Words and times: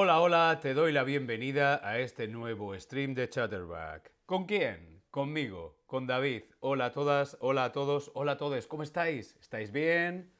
Hola, 0.00 0.20
hola, 0.20 0.58
te 0.60 0.74
doy 0.74 0.92
la 0.92 1.02
bienvenida 1.02 1.80
a 1.82 1.98
este 1.98 2.28
nuevo 2.28 2.78
stream 2.78 3.14
de 3.14 3.28
Chatterback. 3.28 4.12
¿Con 4.26 4.44
quién? 4.44 5.02
Conmigo, 5.10 5.77
con 5.88 6.06
David. 6.06 6.42
Hola 6.60 6.84
a 6.86 6.92
todas, 6.92 7.38
hola 7.40 7.64
a 7.64 7.72
todos, 7.72 8.12
hola 8.14 8.32
a 8.32 8.36
todos. 8.36 8.66
¿Cómo 8.66 8.82
estáis? 8.82 9.34
¿Estáis 9.40 9.72
bien? 9.72 10.30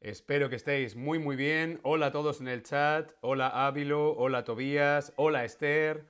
Espero 0.00 0.50
que 0.50 0.56
estéis 0.56 0.94
muy 0.96 1.18
muy 1.18 1.36
bien. 1.36 1.80
Hola 1.82 2.06
a 2.06 2.12
todos 2.12 2.40
en 2.42 2.48
el 2.48 2.62
chat. 2.62 3.12
Hola 3.22 3.66
Ávilo, 3.66 4.12
hola 4.12 4.44
Tobías, 4.44 5.14
hola 5.16 5.44
Esther, 5.44 6.06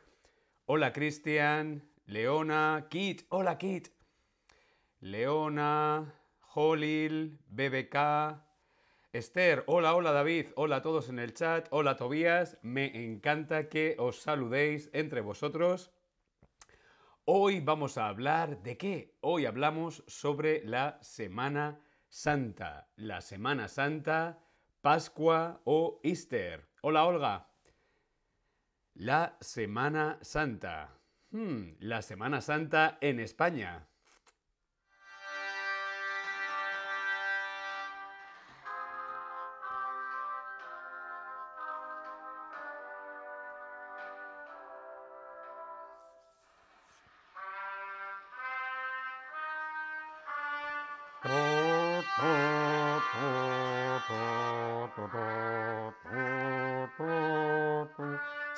hola 0.66 0.92
Cristian, 0.92 1.88
Leona, 2.06 2.88
Kit, 2.90 3.22
hola 3.28 3.58
Kit. 3.58 3.88
Leona, 4.98 6.12
Holil, 6.52 7.38
BBK, 7.46 8.42
Esther, 9.12 9.64
hola, 9.66 9.96
hola 9.96 10.12
David, 10.12 10.50
hola 10.54 10.76
a 10.76 10.82
todos 10.82 11.08
en 11.08 11.18
el 11.18 11.34
chat, 11.34 11.66
hola 11.72 11.96
Tobías, 11.96 12.58
me 12.62 13.04
encanta 13.04 13.68
que 13.68 13.96
os 13.98 14.22
saludéis 14.22 14.88
entre 14.92 15.20
vosotros. 15.20 15.90
Hoy 17.24 17.58
vamos 17.58 17.98
a 17.98 18.06
hablar 18.06 18.62
de 18.62 18.78
qué? 18.78 19.16
Hoy 19.20 19.46
hablamos 19.46 20.04
sobre 20.06 20.64
la 20.64 21.00
Semana 21.02 21.80
Santa, 22.08 22.88
la 22.94 23.20
Semana 23.20 23.66
Santa, 23.66 24.38
Pascua 24.80 25.60
o 25.64 25.98
Easter. 26.04 26.68
Hola 26.80 27.04
Olga. 27.04 27.48
La 28.94 29.36
Semana 29.40 30.20
Santa. 30.22 30.96
Hmm, 31.32 31.72
la 31.80 32.02
Semana 32.02 32.40
Santa 32.40 32.96
en 33.00 33.18
España. 33.18 33.89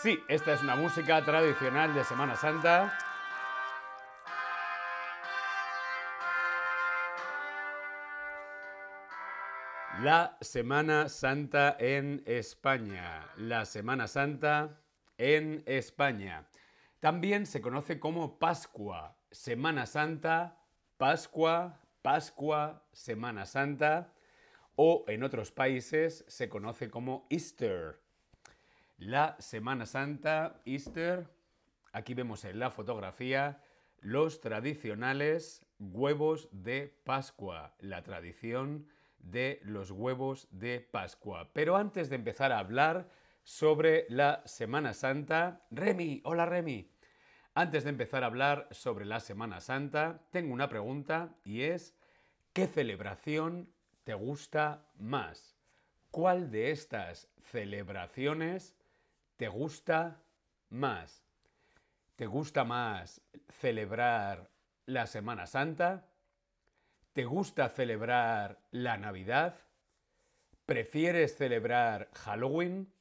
Sí, 0.03 0.19
esta 0.27 0.53
es 0.55 0.63
una 0.65 0.75
música 0.75 1.25
tradicional 1.25 1.95
de 1.95 2.03
Semana 2.03 2.35
Santa. 2.35 2.99
La 10.01 10.37
Semana 10.41 11.09
Santa 11.09 11.77
en 11.79 12.25
España. 12.27 13.31
La 13.37 13.65
Semana 13.65 14.09
Santa 14.09 14.81
en 15.19 15.63
España. 15.67 16.49
También 16.99 17.47
se 17.47 17.61
conoce 17.61 18.01
como 18.01 18.41
Pascua. 18.41 19.17
Semana 19.31 19.87
Santa, 19.87 20.59
Pascua, 20.97 21.79
Pascua, 22.03 22.83
Semana 22.91 23.47
Santa. 23.47 24.13
O 24.75 25.05
en 25.07 25.23
otros 25.23 25.53
países 25.53 26.25
se 26.27 26.49
conoce 26.49 26.91
como 26.91 27.29
Easter. 27.31 28.02
La 28.99 29.37
Semana 29.41 29.87
Santa, 29.87 30.61
Easter. 30.65 31.29
Aquí 31.93 32.15
vemos 32.15 32.45
en 32.45 32.59
la 32.59 32.71
fotografía 32.71 33.61
los 34.01 34.41
tradicionales 34.41 35.67
huevos 35.79 36.49
de 36.53 37.01
Pascua. 37.05 37.75
La 37.81 38.03
tradición 38.03 38.87
de 39.19 39.61
los 39.65 39.91
huevos 39.91 40.49
de 40.51 40.81
Pascua. 40.81 41.51
Pero 41.53 41.77
antes 41.77 42.11
de 42.11 42.17
empezar 42.17 42.53
a 42.53 42.59
hablar 42.59 43.09
sobre 43.43 44.07
la 44.09 44.43
Semana 44.47 44.95
Santa, 44.95 45.67
Remy, 45.71 46.23
hola 46.25 46.47
Remy. 46.47 46.91
Antes 47.55 47.85
de 47.85 47.91
empezar 47.91 48.23
a 48.23 48.27
hablar 48.27 48.69
sobre 48.71 49.05
la 49.05 49.21
Semana 49.21 49.61
Santa, 49.61 50.23
tengo 50.31 50.55
una 50.55 50.69
pregunta 50.69 51.35
y 51.45 51.63
es, 51.63 51.95
¿qué 52.53 52.67
celebración 52.67 53.73
te 54.05 54.15
gusta 54.15 54.87
más? 54.97 55.57
¿Cuál 56.11 56.51
de 56.51 56.71
estas 56.71 57.29
celebraciones 57.43 58.75
te 59.37 59.49
gusta 59.49 60.23
más? 60.69 61.25
¿Te 62.17 62.27
gusta 62.27 62.65
más 62.65 63.21
celebrar 63.49 64.51
la 64.87 65.07
Semana 65.07 65.47
Santa? 65.47 66.09
¿Te 67.13 67.25
gusta 67.25 67.69
celebrar 67.69 68.61
la 68.71 68.97
Navidad? 68.97 69.59
¿Prefieres 70.67 71.37
celebrar 71.37 72.11
Halloween? 72.15 72.93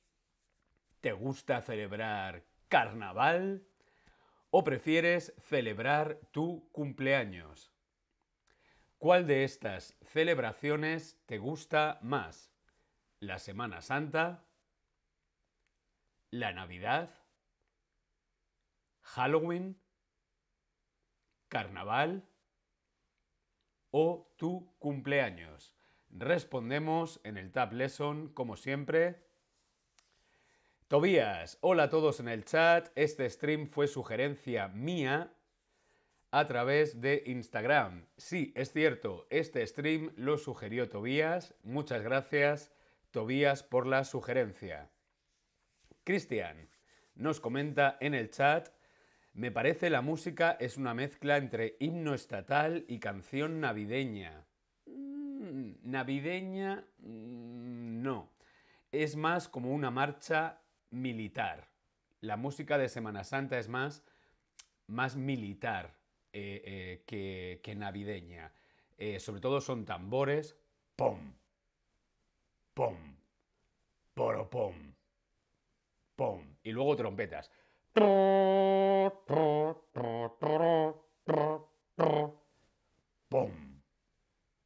¿Te 1.00 1.14
gusta 1.14 1.62
celebrar 1.62 2.44
Carnaval? 2.68 3.68
¿O 4.50 4.64
prefieres 4.64 5.34
celebrar 5.40 6.20
tu 6.32 6.70
cumpleaños? 6.72 7.72
¿Cuál 8.98 9.26
de 9.26 9.44
estas 9.44 9.98
celebraciones 10.02 11.18
te 11.26 11.38
gusta 11.38 12.00
más? 12.02 12.52
¿La 13.20 13.40
Semana 13.40 13.82
Santa? 13.82 14.46
¿La 16.32 16.54
Navidad? 16.54 17.14
¿Halloween? 19.02 19.78
¿Carnaval? 21.50 22.26
¿O 23.92 24.34
tu 24.38 24.74
cumpleaños? 24.80 25.76
Respondemos 26.10 27.20
en 27.26 27.36
el 27.36 27.52
Tab 27.52 27.74
Lesson, 27.74 28.30
como 28.30 28.56
siempre. 28.56 29.28
Tobías, 30.88 31.58
hola 31.60 31.84
a 31.84 31.90
todos 31.90 32.22
en 32.22 32.30
el 32.30 32.46
chat. 32.46 32.94
Este 32.96 33.30
stream 33.30 33.68
fue 33.68 33.88
sugerencia 33.88 34.70
mía 34.70 35.34
a 36.32 36.48
través 36.48 37.02
de 37.02 37.24
Instagram. 37.26 38.08
Sí, 38.16 38.54
es 38.56 38.72
cierto, 38.72 39.28
este 39.32 39.68
stream 39.68 40.14
lo 40.16 40.38
sugirió 40.38 40.88
Tobías. 40.88 41.56
Muchas 41.64 42.02
gracias, 42.02 42.72
Tobías, 43.12 43.64
por 43.64 43.86
la 43.86 44.06
sugerencia. 44.06 44.90
Cristian 46.04 46.70
nos 47.16 47.40
comenta 47.40 47.98
en 48.00 48.14
el 48.14 48.30
chat, 48.30 48.70
me 49.34 49.52
parece 49.52 49.90
la 49.90 50.02
música 50.02 50.58
es 50.60 50.78
una 50.78 50.94
mezcla 50.94 51.38
entre 51.38 51.78
himno 51.80 52.14
estatal 52.14 52.86
y 52.88 53.00
canción 53.00 53.60
navideña. 53.62 54.46
Mm, 54.86 55.74
navideña, 55.84 56.86
mm, 57.00 58.02
no. 58.02 58.32
Es 58.92 59.16
más 59.16 59.48
como 59.48 59.72
una 59.72 59.92
marcha 59.92 60.60
militar. 60.90 61.70
La 62.20 62.36
música 62.36 62.78
de 62.78 62.90
Semana 62.90 63.24
Santa 63.24 63.58
es 63.58 63.70
más, 63.70 64.04
más 64.88 65.16
militar 65.16 65.96
eh, 66.34 67.02
eh, 67.06 67.60
que, 67.62 67.76
navideña. 67.76 68.52
Eh, 68.98 69.20
sobre 69.20 69.42
todo 69.42 69.62
son 69.62 69.86
tambores. 69.86 70.58
¡Pum! 70.96 71.34
¡Pum! 76.22 76.56
Y 76.62 76.72
luego 76.72 76.96
trompetas. 76.96 77.50
¡Pum! 77.94 79.10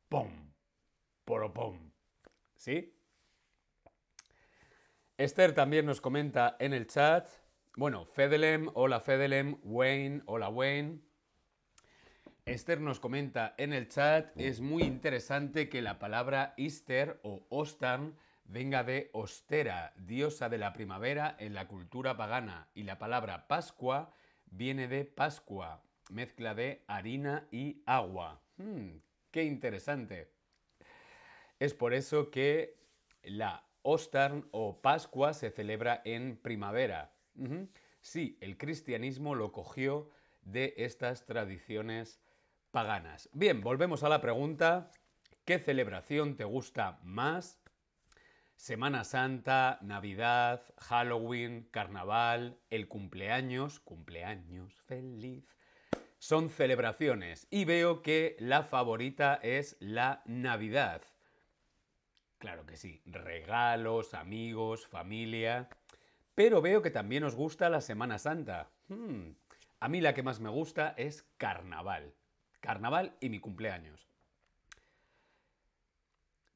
¡Pum! 0.09 0.51
¡Poro-pum! 1.23 1.91
¿Sí? 2.57 2.93
Esther 5.17 5.55
también 5.55 5.85
nos 5.85 6.01
comenta 6.01 6.57
en 6.59 6.73
el 6.73 6.87
chat. 6.87 7.29
Bueno, 7.77 8.03
Fedelem, 8.03 8.69
hola 8.73 8.99
Fedelem, 8.99 9.57
Wayne, 9.63 10.23
hola 10.25 10.49
Wayne. 10.49 10.99
Esther 12.43 12.81
nos 12.81 12.99
comenta 12.99 13.55
en 13.57 13.71
el 13.71 13.87
chat, 13.87 14.37
es 14.37 14.59
muy 14.59 14.83
interesante 14.83 15.69
que 15.69 15.81
la 15.81 15.99
palabra 15.99 16.53
Easter 16.57 17.21
o 17.23 17.47
Ostan 17.47 18.17
venga 18.45 18.83
de 18.83 19.09
Ostera, 19.13 19.93
diosa 19.97 20.49
de 20.49 20.57
la 20.57 20.73
primavera 20.73 21.35
en 21.39 21.53
la 21.53 21.67
cultura 21.67 22.15
pagana, 22.15 22.69
y 22.73 22.83
la 22.83 22.97
palabra 22.97 23.47
Pascua 23.47 24.13
viene 24.45 24.87
de 24.87 25.05
Pascua, 25.05 25.83
mezcla 26.09 26.55
de 26.55 26.83
harina 26.87 27.47
y 27.51 27.81
agua. 27.85 28.41
Hmm, 28.57 28.97
¡Qué 29.31 29.43
interesante! 29.43 30.31
Es 31.59 31.73
por 31.73 31.93
eso 31.93 32.31
que 32.31 32.77
la 33.23 33.65
Ostern 33.81 34.47
o 34.51 34.81
Pascua 34.81 35.33
se 35.33 35.51
celebra 35.51 36.01
en 36.05 36.37
primavera. 36.37 37.13
Sí, 38.01 38.37
el 38.41 38.57
cristianismo 38.57 39.35
lo 39.35 39.51
cogió 39.51 40.09
de 40.41 40.73
estas 40.77 41.25
tradiciones 41.25 42.21
paganas. 42.71 43.29
Bien, 43.33 43.61
volvemos 43.61 44.03
a 44.03 44.09
la 44.09 44.21
pregunta. 44.21 44.91
¿Qué 45.43 45.59
celebración 45.59 46.35
te 46.35 46.43
gusta 46.43 46.99
más? 47.03 47.59
Semana 48.55 49.03
Santa, 49.03 49.77
Navidad, 49.81 50.63
Halloween, 50.77 51.67
Carnaval, 51.71 52.57
el 52.69 52.87
cumpleaños, 52.87 53.79
cumpleaños 53.79 54.81
feliz. 54.81 55.45
Son 56.17 56.49
celebraciones 56.49 57.47
y 57.51 57.65
veo 57.65 58.01
que 58.01 58.35
la 58.39 58.63
favorita 58.63 59.35
es 59.43 59.77
la 59.79 60.23
Navidad. 60.25 61.03
Claro 62.37 62.65
que 62.65 62.77
sí, 62.77 63.01
regalos, 63.05 64.13
amigos, 64.13 64.87
familia. 64.87 65.69
Pero 66.33 66.61
veo 66.61 66.81
que 66.81 66.91
también 66.91 67.23
os 67.23 67.35
gusta 67.35 67.69
la 67.69 67.81
Semana 67.81 68.17
Santa. 68.17 68.69
Hmm, 68.87 69.31
a 69.79 69.87
mí 69.87 70.01
la 70.01 70.13
que 70.13 70.23
más 70.23 70.39
me 70.39 70.49
gusta 70.49 70.93
es 70.97 71.23
Carnaval. 71.37 72.13
Carnaval 72.61 73.15
y 73.19 73.29
mi 73.29 73.39
cumpleaños. 73.39 74.09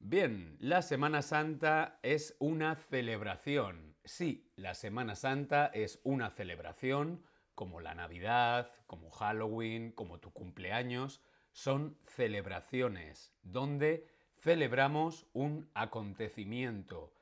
Bien, 0.02 0.56
la 0.60 0.80
Semana 0.80 1.20
Santa 1.20 1.98
es 2.02 2.34
una 2.38 2.74
celebración. 2.74 3.94
Sí, 4.02 4.50
la 4.56 4.74
Semana 4.74 5.14
Santa 5.14 5.66
es 5.66 6.00
una 6.04 6.30
celebración, 6.30 7.22
como 7.54 7.80
la 7.80 7.94
Navidad, 7.94 8.72
como 8.86 9.10
Halloween, 9.10 9.92
como 9.92 10.18
tu 10.18 10.32
cumpleaños. 10.32 11.20
Son 11.52 11.98
celebraciones 12.06 13.34
donde 13.42 14.06
celebramos 14.38 15.26
un 15.34 15.68
acontecimiento, 15.74 17.12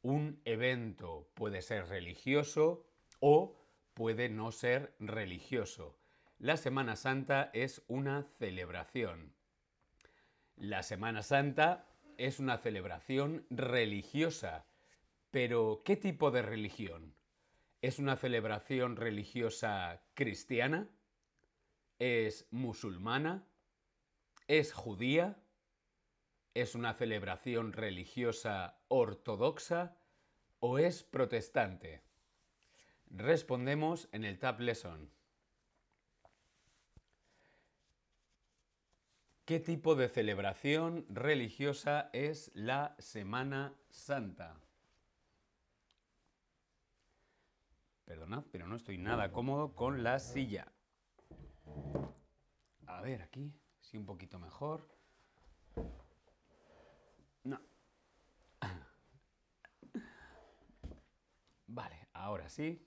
un 0.00 0.40
evento. 0.46 1.28
Puede 1.34 1.60
ser 1.60 1.88
religioso 1.88 2.86
o 3.20 3.58
puede 3.92 4.30
no 4.30 4.52
ser 4.52 4.94
religioso. 4.98 5.98
La 6.38 6.56
Semana 6.56 6.96
Santa 6.96 7.50
es 7.52 7.82
una 7.88 8.22
celebración. 8.38 9.34
La 10.56 10.82
Semana 10.82 11.22
Santa 11.22 11.91
es 12.26 12.38
una 12.38 12.56
celebración 12.56 13.44
religiosa. 13.50 14.64
Pero, 15.32 15.82
¿qué 15.84 15.96
tipo 15.96 16.30
de 16.30 16.42
religión? 16.42 17.16
¿Es 17.80 17.98
una 17.98 18.14
celebración 18.14 18.94
religiosa 18.94 20.04
cristiana? 20.14 20.88
¿Es 21.98 22.46
musulmana? 22.52 23.48
¿Es 24.46 24.72
judía? 24.72 25.42
¿Es 26.54 26.76
una 26.76 26.94
celebración 26.94 27.72
religiosa 27.72 28.78
ortodoxa? 28.86 29.96
¿O 30.60 30.78
es 30.78 31.02
protestante? 31.02 32.02
Respondemos 33.06 34.08
en 34.12 34.22
el 34.22 34.38
Tab 34.38 34.60
Lesson. 34.60 35.10
¿Qué 39.44 39.58
tipo 39.58 39.96
de 39.96 40.08
celebración 40.08 41.04
religiosa 41.08 42.10
es 42.12 42.52
la 42.54 42.94
Semana 43.00 43.74
Santa? 43.90 44.60
Perdonad, 48.04 48.44
pero 48.52 48.68
no 48.68 48.76
estoy 48.76 48.98
nada 48.98 49.32
cómodo 49.32 49.74
con 49.74 50.04
la 50.04 50.20
silla. 50.20 50.70
A 52.86 53.00
ver, 53.00 53.22
aquí, 53.22 53.52
sí, 53.80 53.96
un 53.96 54.06
poquito 54.06 54.38
mejor. 54.38 54.88
No. 57.42 57.60
Vale, 61.66 62.08
ahora 62.12 62.48
sí. 62.48 62.80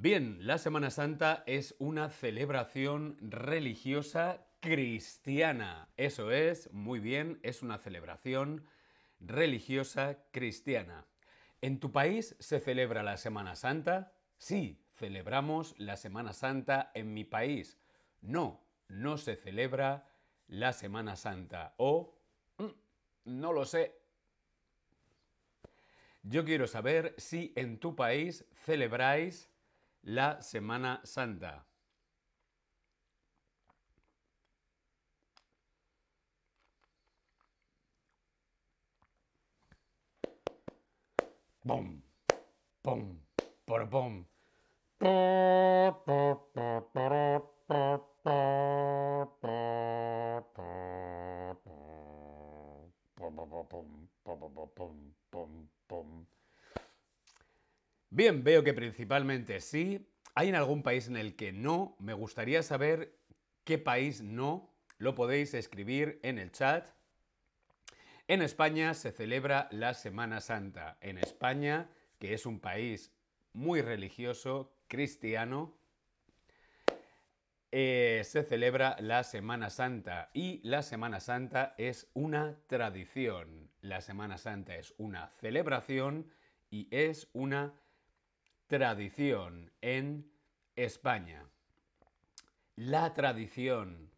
Bien, 0.00 0.46
la 0.46 0.58
Semana 0.58 0.92
Santa 0.92 1.42
es 1.46 1.74
una 1.80 2.08
celebración 2.08 3.16
religiosa 3.20 4.46
cristiana. 4.60 5.88
Eso 5.96 6.30
es, 6.30 6.72
muy 6.72 7.00
bien, 7.00 7.40
es 7.42 7.62
una 7.62 7.78
celebración 7.78 8.64
religiosa 9.18 10.18
cristiana. 10.30 11.04
¿En 11.62 11.80
tu 11.80 11.90
país 11.90 12.36
se 12.38 12.60
celebra 12.60 13.02
la 13.02 13.16
Semana 13.16 13.56
Santa? 13.56 14.12
Sí, 14.36 14.80
celebramos 14.92 15.74
la 15.78 15.96
Semana 15.96 16.32
Santa 16.32 16.92
en 16.94 17.12
mi 17.12 17.24
país. 17.24 17.76
No, 18.20 18.62
no 18.86 19.18
se 19.18 19.34
celebra 19.34 20.06
la 20.46 20.72
Semana 20.74 21.16
Santa. 21.16 21.74
O, 21.76 22.14
mm, 22.58 22.66
no 23.24 23.52
lo 23.52 23.64
sé. 23.64 23.98
Yo 26.22 26.44
quiero 26.44 26.68
saber 26.68 27.16
si 27.18 27.52
en 27.56 27.80
tu 27.80 27.96
país 27.96 28.44
celebráis 28.64 29.50
la 30.02 30.40
Semana 30.40 31.00
Santa. 31.04 31.66
Bom, 41.64 42.02
pom, 42.82 43.20
por 43.66 43.88
pom. 43.90 44.24
Bien, 58.10 58.42
veo 58.42 58.64
que 58.64 58.72
principalmente 58.72 59.60
sí. 59.60 60.08
¿Hay 60.34 60.48
en 60.48 60.54
algún 60.54 60.82
país 60.82 61.08
en 61.08 61.16
el 61.16 61.36
que 61.36 61.52
no? 61.52 61.94
Me 61.98 62.14
gustaría 62.14 62.62
saber 62.62 63.18
qué 63.64 63.76
país 63.76 64.22
no. 64.22 64.72
Lo 64.96 65.14
podéis 65.14 65.52
escribir 65.52 66.18
en 66.22 66.38
el 66.38 66.50
chat. 66.50 66.88
En 68.26 68.40
España 68.40 68.94
se 68.94 69.12
celebra 69.12 69.68
la 69.72 69.92
Semana 69.92 70.40
Santa. 70.40 70.96
En 71.02 71.18
España, 71.18 71.90
que 72.18 72.32
es 72.32 72.46
un 72.46 72.60
país 72.60 73.12
muy 73.52 73.82
religioso, 73.82 74.72
cristiano, 74.86 75.76
eh, 77.70 78.22
se 78.24 78.42
celebra 78.42 78.96
la 79.00 79.22
Semana 79.24 79.68
Santa 79.68 80.30
y 80.32 80.60
la 80.66 80.82
Semana 80.82 81.20
Santa 81.20 81.74
es 81.76 82.08
una 82.14 82.56
tradición. 82.68 83.70
La 83.82 84.00
Semana 84.00 84.38
Santa 84.38 84.76
es 84.76 84.94
una 84.96 85.28
celebración 85.28 86.30
y 86.70 86.88
es 86.90 87.28
una 87.34 87.74
Tradición 88.68 89.72
en 89.80 90.30
España. 90.76 91.42
La 92.76 93.14
tradición. 93.14 94.10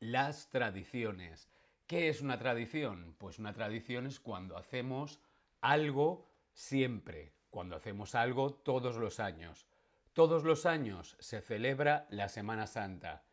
Las 0.00 0.50
tradiciones. 0.50 1.48
¿Qué 1.86 2.10
es 2.10 2.20
una 2.20 2.38
tradición? 2.38 3.14
Pues 3.16 3.38
una 3.38 3.54
tradición 3.54 4.04
es 4.04 4.20
cuando 4.20 4.58
hacemos 4.58 5.18
algo 5.62 6.28
siempre, 6.52 7.32
cuando 7.48 7.74
hacemos 7.74 8.14
algo 8.14 8.52
todos 8.52 8.96
los 8.96 9.18
años. 9.18 9.66
Todos 10.12 10.44
los 10.44 10.66
años 10.66 11.16
se 11.18 11.40
celebra 11.40 12.06
la 12.10 12.28
Semana 12.28 12.66
Santa. 12.66 13.24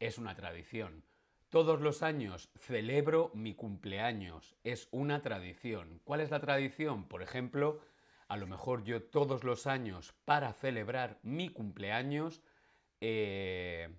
Es 0.00 0.18
una 0.18 0.34
tradición. 0.34 1.04
Todos 1.48 1.80
los 1.80 2.02
años 2.02 2.50
celebro 2.58 3.30
mi 3.34 3.54
cumpleaños. 3.54 4.56
Es 4.64 4.88
una 4.90 5.22
tradición. 5.22 6.00
¿Cuál 6.02 6.22
es 6.22 6.32
la 6.32 6.40
tradición? 6.40 7.06
Por 7.06 7.22
ejemplo, 7.22 7.80
a 8.30 8.36
lo 8.36 8.46
mejor 8.46 8.84
yo 8.84 9.02
todos 9.02 9.42
los 9.42 9.66
años 9.66 10.14
para 10.24 10.52
celebrar 10.52 11.18
mi 11.24 11.48
cumpleaños 11.48 12.40
eh, 13.00 13.92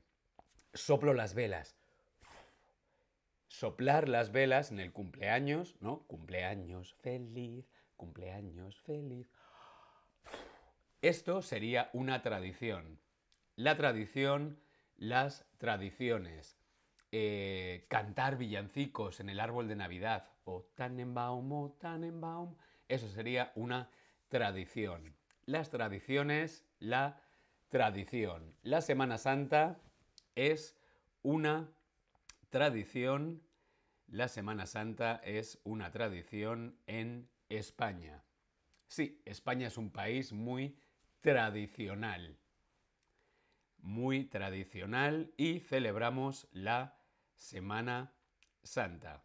soplo 0.73 1.13
las 1.13 1.33
velas. 1.33 1.75
Soplar 3.49 4.07
las 4.07 4.31
velas 4.31 4.71
en 4.71 4.79
el 4.79 4.93
cumpleaños, 4.93 5.75
¿no? 5.81 6.07
Cumpleaños 6.07 6.93
feliz, 6.93 7.69
cumpleaños 7.97 8.79
feliz. 8.79 9.29
Esto 11.01 11.41
sería 11.41 11.89
una 11.91 12.21
tradición. 12.21 13.01
La 13.57 13.75
tradición, 13.75 14.61
las 14.95 15.45
tradiciones. 15.57 16.57
Eh, 17.11 17.85
cantar 17.89 18.37
villancicos 18.37 19.19
en 19.19 19.29
el 19.29 19.41
árbol 19.41 19.67
de 19.67 19.75
Navidad 19.75 20.29
o 20.45 20.63
Tannenbaum 20.75 21.51
o 21.51 21.71
Tannenbaum. 21.81 22.55
Eso 22.87 23.09
sería 23.09 23.51
una 23.55 23.89
tradición. 24.31 25.13
Las 25.45 25.69
tradiciones, 25.69 26.65
la 26.79 27.21
tradición. 27.67 28.55
La 28.63 28.81
Semana 28.81 29.17
Santa 29.17 29.77
es 30.35 30.75
una 31.21 31.69
tradición. 32.49 33.43
La 34.07 34.29
Semana 34.29 34.65
Santa 34.65 35.21
es 35.25 35.59
una 35.65 35.91
tradición 35.91 36.77
en 36.87 37.29
España. 37.49 38.23
Sí, 38.87 39.21
España 39.25 39.67
es 39.67 39.77
un 39.77 39.91
país 39.91 40.31
muy 40.31 40.77
tradicional. 41.19 42.37
Muy 43.79 44.23
tradicional 44.23 45.33
y 45.35 45.59
celebramos 45.59 46.47
la 46.53 46.97
Semana 47.35 48.13
Santa. 48.63 49.23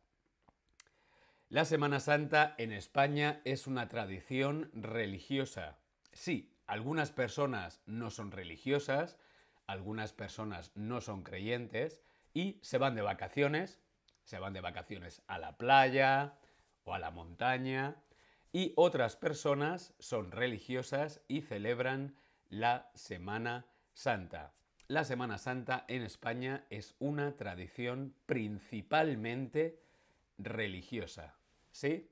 La 1.49 1.65
Semana 1.65 2.01
Santa 2.01 2.57
en 2.59 2.73
España 2.73 3.41
es 3.45 3.69
una 3.69 3.87
tradición 3.87 4.69
religiosa. 4.75 5.79
Sí, 6.13 6.53
algunas 6.67 7.13
personas 7.13 7.81
no 7.87 8.11
son 8.11 8.33
religiosas, 8.33 9.17
algunas 9.69 10.13
personas 10.13 10.73
no 10.75 11.01
son 11.01 11.23
creyentes 11.23 12.03
y 12.35 12.59
se 12.63 12.79
van 12.79 12.97
de 12.97 13.03
vacaciones, 13.03 13.79
se 14.25 14.41
van 14.41 14.55
de 14.55 14.61
vacaciones 14.61 15.23
a 15.29 15.39
la 15.39 15.57
playa 15.57 16.37
o 16.83 16.95
a 16.95 16.99
la 16.99 17.13
montaña 17.13 17.95
y 18.53 18.73
otras 18.75 19.15
personas 19.15 19.95
son 20.01 20.33
religiosas 20.33 21.21
y 21.29 21.43
celebran 21.43 22.17
la 22.49 22.91
Semana 22.97 23.67
Santa. 23.95 24.53
La 24.89 25.05
Semana 25.05 25.39
Santa 25.39 25.85
en 25.87 26.03
España 26.03 26.67
es 26.71 26.97
una 26.99 27.37
tradición 27.37 28.17
principalmente 28.27 29.81
religiosa. 30.39 31.36
¿Sí? 31.77 32.11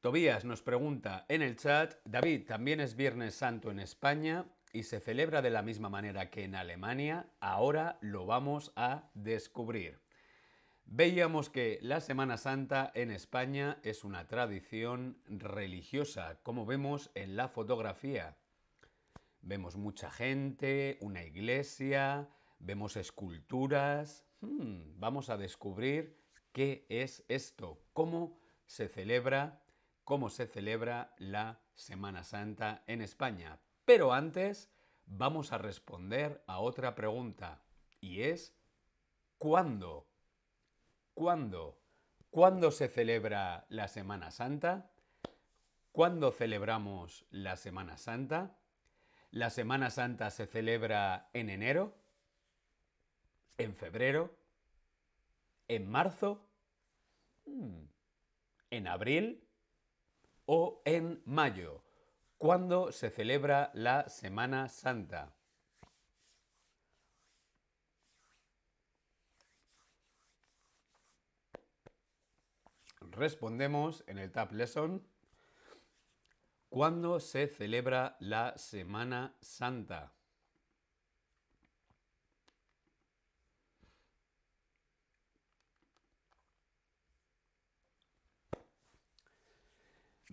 Tobías 0.00 0.44
nos 0.44 0.62
pregunta 0.62 1.26
en 1.28 1.42
el 1.42 1.56
chat, 1.56 1.96
David, 2.04 2.46
¿también 2.46 2.78
es 2.78 2.94
Viernes 2.94 3.34
Santo 3.34 3.72
en 3.72 3.80
España 3.80 4.44
y 4.72 4.84
se 4.84 5.00
celebra 5.00 5.42
de 5.42 5.50
la 5.50 5.62
misma 5.62 5.88
manera 5.88 6.30
que 6.30 6.44
en 6.44 6.54
Alemania? 6.54 7.28
Ahora 7.40 7.98
lo 8.00 8.26
vamos 8.26 8.72
a 8.76 9.10
descubrir. 9.14 9.98
Veíamos 10.84 11.50
que 11.50 11.80
la 11.82 12.00
Semana 12.00 12.36
Santa 12.36 12.92
en 12.94 13.10
España 13.10 13.80
es 13.82 14.04
una 14.04 14.28
tradición 14.28 15.18
religiosa, 15.26 16.38
como 16.44 16.64
vemos 16.64 17.10
en 17.16 17.34
la 17.34 17.48
fotografía. 17.48 18.36
Vemos 19.40 19.74
mucha 19.74 20.12
gente, 20.12 20.96
una 21.00 21.24
iglesia, 21.24 22.28
vemos 22.60 22.96
esculturas. 22.96 24.24
Hmm, 24.42 25.00
vamos 25.00 25.28
a 25.28 25.36
descubrir 25.36 26.24
qué 26.56 26.86
es 26.88 27.22
esto, 27.28 27.82
cómo 27.92 28.40
se 28.64 28.88
celebra, 28.88 29.62
cómo 30.04 30.30
se 30.30 30.46
celebra 30.46 31.14
la 31.18 31.60
Semana 31.74 32.24
Santa 32.24 32.82
en 32.86 33.02
España. 33.02 33.60
Pero 33.84 34.14
antes 34.14 34.70
vamos 35.04 35.52
a 35.52 35.58
responder 35.58 36.42
a 36.46 36.60
otra 36.60 36.94
pregunta 36.94 37.62
y 38.00 38.22
es 38.22 38.56
¿cuándo? 39.36 40.08
¿Cuándo? 41.12 41.78
¿Cuándo 42.30 42.70
se 42.70 42.88
celebra 42.88 43.66
la 43.68 43.86
Semana 43.86 44.30
Santa? 44.30 44.90
¿Cuándo 45.92 46.32
celebramos 46.32 47.26
la 47.28 47.56
Semana 47.58 47.98
Santa? 47.98 48.56
¿La 49.30 49.50
Semana 49.50 49.90
Santa 49.90 50.30
se 50.30 50.46
celebra 50.46 51.28
en 51.34 51.50
enero? 51.50 51.98
¿En 53.58 53.76
febrero? 53.76 54.34
¿En 55.68 55.86
marzo? 55.86 56.45
Hmm. 57.46 57.86
¿En 58.70 58.86
abril? 58.86 59.48
¿O 60.44 60.82
en 60.84 61.22
mayo? 61.24 61.82
¿Cuándo 62.38 62.92
se 62.92 63.10
celebra 63.10 63.70
la 63.74 64.08
Semana 64.08 64.68
Santa? 64.68 65.36
respondemos 73.16 74.04
en 74.06 74.18
el 74.18 74.30
Tab 74.30 74.52
Lesson 74.52 75.02
¿Cuándo 76.68 77.20
se 77.20 77.46
celebra 77.46 78.16
la 78.20 78.58
Semana 78.58 79.36
Santa? 79.40 80.15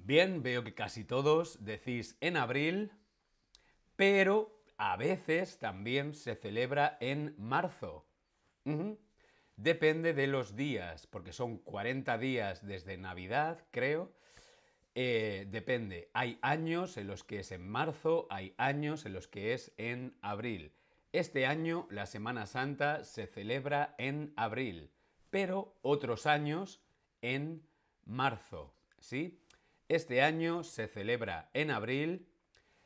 Bien, 0.05 0.43
veo 0.43 0.65
que 0.65 0.73
casi 0.73 1.05
todos 1.05 1.63
decís 1.63 2.17
en 2.19 2.35
abril, 2.35 2.91
pero 3.95 4.61
a 4.75 4.97
veces 4.97 5.59
también 5.59 6.13
se 6.13 6.35
celebra 6.35 6.97
en 6.99 7.33
marzo. 7.37 8.05
Depende 9.55 10.13
de 10.13 10.27
los 10.27 10.57
días, 10.57 11.07
porque 11.07 11.31
son 11.31 11.57
40 11.57 12.17
días 12.17 12.67
desde 12.67 12.97
Navidad, 12.97 13.65
creo. 13.71 14.11
Eh, 14.93 15.47
depende. 15.49 16.09
Hay 16.13 16.37
años 16.41 16.97
en 16.97 17.07
los 17.07 17.23
que 17.23 17.39
es 17.39 17.53
en 17.53 17.65
marzo, 17.65 18.27
hay 18.29 18.53
años 18.57 19.05
en 19.05 19.13
los 19.13 19.29
que 19.29 19.53
es 19.53 19.71
en 19.77 20.17
abril. 20.21 20.73
Este 21.13 21.45
año 21.45 21.87
la 21.89 22.07
Semana 22.07 22.45
Santa 22.45 23.05
se 23.05 23.25
celebra 23.25 23.95
en 23.97 24.33
abril, 24.35 24.91
pero 25.29 25.77
otros 25.81 26.25
años 26.25 26.81
en 27.21 27.65
marzo, 28.03 28.75
¿sí? 28.99 29.39
Este 29.89 30.21
año 30.21 30.63
se 30.63 30.87
celebra 30.87 31.49
en 31.53 31.69
abril 31.69 32.27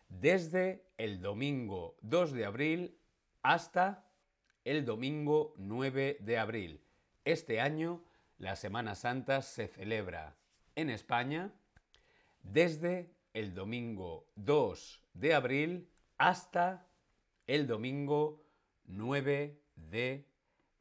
desde 0.09 0.87
el 0.97 1.21
domingo 1.21 1.95
2 2.01 2.33
de 2.33 2.45
abril 2.45 2.97
hasta 3.43 4.09
el 4.65 4.83
domingo 4.83 5.53
9 5.57 6.17
de 6.19 6.37
abril. 6.37 6.81
Este 7.23 7.61
año 7.61 8.03
la 8.37 8.55
Semana 8.55 8.95
Santa 8.95 9.41
se 9.41 9.67
celebra 9.67 10.35
en 10.75 10.89
España 10.89 11.53
desde 12.41 13.13
el 13.33 13.53
domingo 13.53 14.27
2 14.35 15.03
de 15.13 15.33
abril 15.33 15.89
hasta 16.17 16.87
el 17.45 17.67
domingo 17.67 18.43
9 18.85 19.61
de 19.75 20.27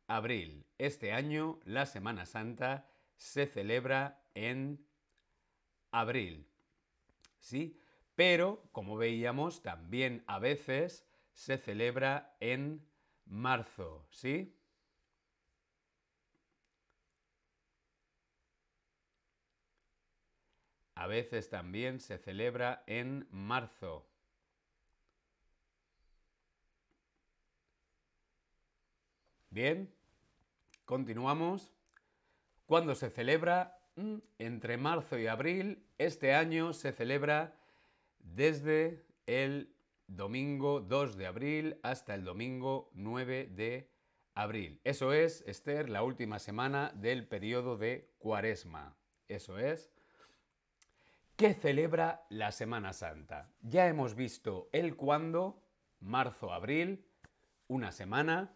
abril. 0.07 0.65
Este 0.79 1.13
año 1.13 1.61
la 1.65 1.85
Semana 1.85 2.25
Santa 2.25 2.89
se 3.17 3.47
celebra 3.47 4.23
en 4.35 4.86
abril. 6.01 6.49
¿Sí? 7.41 7.81
Pero, 8.15 8.69
como 8.73 8.97
veíamos, 8.97 9.63
también 9.63 10.25
a 10.27 10.39
veces 10.39 11.07
se 11.35 11.59
celebra 11.59 12.37
en 12.41 12.87
marzo, 13.27 14.07
¿sí? 14.11 14.57
A 20.95 21.07
veces 21.07 21.51
también 21.51 22.01
se 22.01 22.17
celebra 22.17 22.83
en 22.87 23.29
marzo. 23.31 24.09
Bien, 29.51 29.95
continuamos. 30.87 31.73
¿Cuándo 32.65 32.95
se 32.95 33.11
celebra? 33.11 33.76
Entre 34.39 34.77
marzo 34.77 35.19
y 35.19 35.27
abril. 35.27 35.83
Este 35.99 36.35
año 36.35 36.73
se 36.73 36.93
celebra 36.93 37.55
desde 38.21 39.05
el 39.27 39.75
domingo 40.07 40.81
2 40.81 41.17
de 41.17 41.27
abril 41.27 41.81
hasta 41.83 42.15
el 42.15 42.25
domingo 42.25 42.91
9 42.95 43.49
de 43.53 43.91
abril. 44.35 44.81
Eso 44.85 45.13
es, 45.13 45.43
Esther, 45.47 45.89
la 45.89 46.03
última 46.03 46.39
semana 46.39 46.93
del 46.95 47.27
periodo 47.27 47.77
de 47.77 48.11
Cuaresma. 48.19 48.95
Eso 49.29 49.59
es. 49.59 49.91
¿Qué 51.37 51.55
celebra 51.55 52.25
la 52.31 52.53
Semana 52.53 52.93
Santa? 52.93 53.51
Ya 53.61 53.89
hemos 53.89 54.15
visto 54.15 54.69
el 54.73 54.97
cuándo, 54.97 55.63
marzo, 56.01 56.53
abril, 56.53 57.05
una 57.69 57.93
semana. 57.93 58.55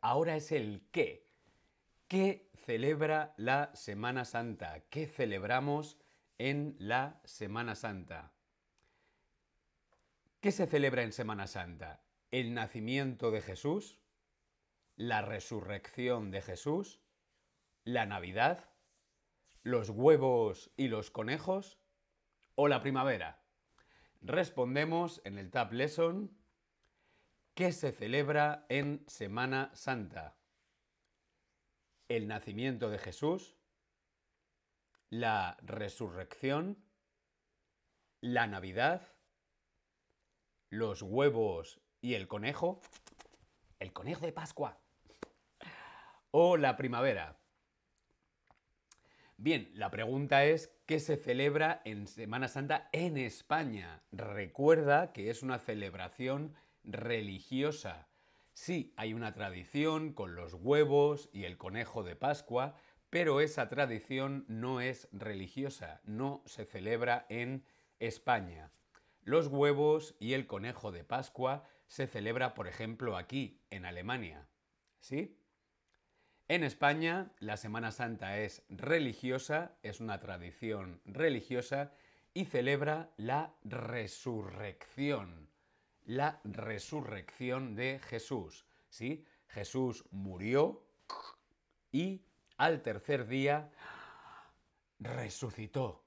Ahora 0.00 0.36
es 0.36 0.50
el 0.50 0.82
qué. 0.90 1.23
¿Qué 2.14 2.48
celebra 2.54 3.34
la 3.36 3.74
Semana 3.74 4.24
Santa? 4.24 4.84
¿Qué 4.88 5.08
celebramos 5.08 5.98
en 6.38 6.76
la 6.78 7.20
Semana 7.24 7.74
Santa? 7.74 8.32
¿Qué 10.40 10.52
se 10.52 10.68
celebra 10.68 11.02
en 11.02 11.10
Semana 11.10 11.48
Santa? 11.48 12.04
¿El 12.30 12.54
nacimiento 12.54 13.32
de 13.32 13.42
Jesús? 13.42 13.98
¿La 14.94 15.22
resurrección 15.22 16.30
de 16.30 16.40
Jesús? 16.40 17.00
¿La 17.82 18.06
Navidad? 18.06 18.70
¿Los 19.64 19.90
huevos 19.90 20.70
y 20.76 20.86
los 20.86 21.10
conejos? 21.10 21.80
¿O 22.54 22.68
la 22.68 22.80
primavera? 22.80 23.42
Respondemos 24.22 25.20
en 25.24 25.36
el 25.36 25.50
Tab 25.50 25.72
Lesson 25.72 26.30
¿Qué 27.54 27.72
se 27.72 27.90
celebra 27.90 28.66
en 28.68 29.02
Semana 29.08 29.72
Santa? 29.74 30.36
¿El 32.08 32.28
nacimiento 32.28 32.90
de 32.90 32.98
Jesús? 32.98 33.56
¿La 35.10 35.56
resurrección? 35.62 36.84
¿La 38.20 38.46
Navidad? 38.46 39.14
los 40.74 41.02
huevos 41.02 41.80
y 42.00 42.14
el 42.14 42.26
conejo, 42.26 42.82
el 43.78 43.92
conejo 43.92 44.26
de 44.26 44.32
Pascua, 44.32 44.80
o 46.32 46.56
la 46.56 46.76
primavera. 46.76 47.38
Bien, 49.36 49.70
la 49.74 49.90
pregunta 49.90 50.44
es, 50.44 50.74
¿qué 50.86 50.98
se 50.98 51.16
celebra 51.16 51.80
en 51.84 52.08
Semana 52.08 52.48
Santa 52.48 52.88
en 52.92 53.16
España? 53.16 54.02
Recuerda 54.10 55.12
que 55.12 55.30
es 55.30 55.42
una 55.42 55.58
celebración 55.58 56.54
religiosa. 56.82 58.08
Sí, 58.54 58.94
hay 58.96 59.14
una 59.14 59.34
tradición 59.34 60.12
con 60.12 60.36
los 60.36 60.54
huevos 60.54 61.28
y 61.32 61.44
el 61.44 61.58
conejo 61.58 62.04
de 62.04 62.14
Pascua, 62.14 62.76
pero 63.10 63.40
esa 63.40 63.68
tradición 63.68 64.44
no 64.48 64.80
es 64.80 65.08
religiosa, 65.10 66.00
no 66.04 66.42
se 66.46 66.64
celebra 66.64 67.26
en 67.28 67.64
España. 67.98 68.70
Los 69.22 69.48
huevos 69.48 70.14
y 70.20 70.34
el 70.34 70.46
conejo 70.46 70.92
de 70.92 71.02
Pascua 71.02 71.64
se 71.88 72.06
celebra, 72.06 72.54
por 72.54 72.68
ejemplo, 72.68 73.16
aquí, 73.16 73.60
en 73.70 73.86
Alemania. 73.86 74.46
¿Sí? 75.00 75.36
En 76.46 76.62
España, 76.62 77.32
la 77.40 77.56
Semana 77.56 77.90
Santa 77.90 78.38
es 78.38 78.64
religiosa, 78.68 79.76
es 79.82 79.98
una 79.98 80.20
tradición 80.20 81.00
religiosa 81.04 81.92
y 82.34 82.44
celebra 82.44 83.10
la 83.16 83.54
resurrección. 83.64 85.53
La 86.04 86.40
resurrección 86.44 87.74
de 87.74 87.98
Jesús. 87.98 88.66
¿Sí? 88.88 89.24
Jesús 89.48 90.04
murió 90.10 90.84
y 91.92 92.24
al 92.56 92.82
tercer 92.82 93.26
día 93.26 93.70
resucitó. 94.98 96.04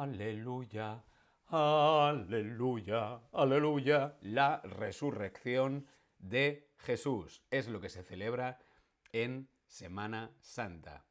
Aleluya, 0.00 1.04
aleluya, 1.48 3.20
aleluya. 3.32 4.16
La 4.20 4.60
resurrección 4.62 5.86
de 6.18 6.70
Jesús 6.78 7.42
es 7.50 7.68
lo 7.68 7.80
que 7.80 7.88
se 7.88 8.02
celebra 8.02 8.58
en 9.12 9.48
Semana 9.66 10.32
Santa. 10.40 11.04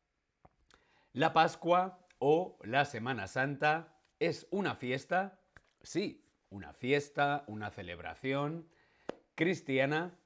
La 1.13 1.33
Pascua 1.33 2.05
o 2.19 2.57
la 2.63 2.85
Semana 2.85 3.27
Santa 3.27 3.97
es 4.19 4.47
una 4.51 4.75
fiesta, 4.75 5.39
sí, 5.81 6.25
una 6.55 6.71
fiesta, 6.71 7.43
una 7.47 7.69
celebración 7.69 8.69
cristiana 9.35 10.17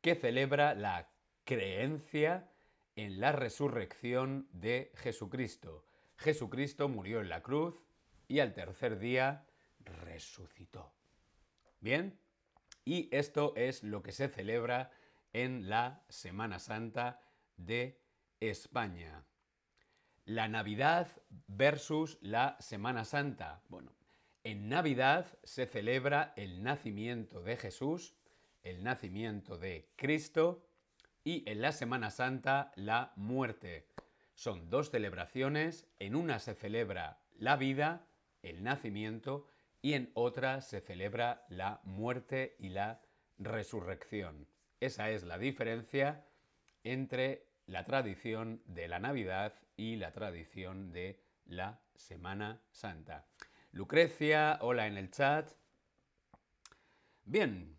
que 0.00 0.16
celebra 0.16 0.74
la 0.74 1.08
creencia 1.44 2.50
en 2.96 3.20
la 3.20 3.30
resurrección 3.30 4.48
de 4.50 4.90
Jesucristo. 4.96 5.86
Jesucristo 6.16 6.88
murió 6.88 7.20
en 7.20 7.28
la 7.28 7.42
cruz 7.42 7.80
y 8.26 8.40
al 8.40 8.52
tercer 8.52 8.98
día 8.98 9.46
resucitó. 9.84 10.92
¿Bien? 11.80 12.18
Y 12.84 13.08
esto 13.12 13.52
es 13.54 13.84
lo 13.84 14.02
que 14.02 14.10
se 14.10 14.28
celebra 14.28 14.90
en 15.32 15.68
la 15.68 16.02
Semana 16.08 16.58
Santa 16.58 17.20
de 17.56 18.00
España. 18.40 19.22
La 20.24 20.48
Navidad 20.48 21.06
versus 21.46 22.18
la 22.22 22.56
Semana 22.58 23.04
Santa. 23.04 23.62
Bueno, 23.68 23.92
en 24.44 24.68
Navidad 24.68 25.26
se 25.44 25.66
celebra 25.66 26.32
el 26.36 26.62
nacimiento 26.62 27.42
de 27.42 27.56
Jesús, 27.56 28.14
el 28.62 28.82
nacimiento 28.82 29.58
de 29.58 29.90
Cristo, 29.96 30.66
y 31.24 31.48
en 31.50 31.60
la 31.60 31.72
Semana 31.72 32.10
Santa 32.10 32.72
la 32.76 33.12
muerte. 33.16 33.86
Son 34.34 34.70
dos 34.70 34.90
celebraciones, 34.90 35.86
en 35.98 36.14
una 36.14 36.38
se 36.38 36.54
celebra 36.54 37.20
la 37.36 37.56
vida, 37.56 38.06
el 38.42 38.62
nacimiento, 38.62 39.46
y 39.82 39.94
en 39.94 40.10
otra 40.14 40.62
se 40.62 40.80
celebra 40.80 41.44
la 41.48 41.80
muerte 41.84 42.56
y 42.58 42.70
la 42.70 43.02
resurrección. 43.38 44.46
Esa 44.80 45.10
es 45.10 45.24
la 45.24 45.38
diferencia 45.38 46.26
entre 46.84 47.46
la 47.66 47.84
tradición 47.84 48.62
de 48.64 48.88
la 48.88 48.98
Navidad 48.98 49.54
y 49.76 49.96
la 49.96 50.12
tradición 50.12 50.92
de 50.92 51.22
la 51.44 51.80
Semana 51.94 52.62
Santa. 52.70 53.26
Lucrecia, 53.72 54.58
hola 54.62 54.88
en 54.88 54.96
el 54.96 55.10
chat. 55.10 55.52
Bien, 57.24 57.78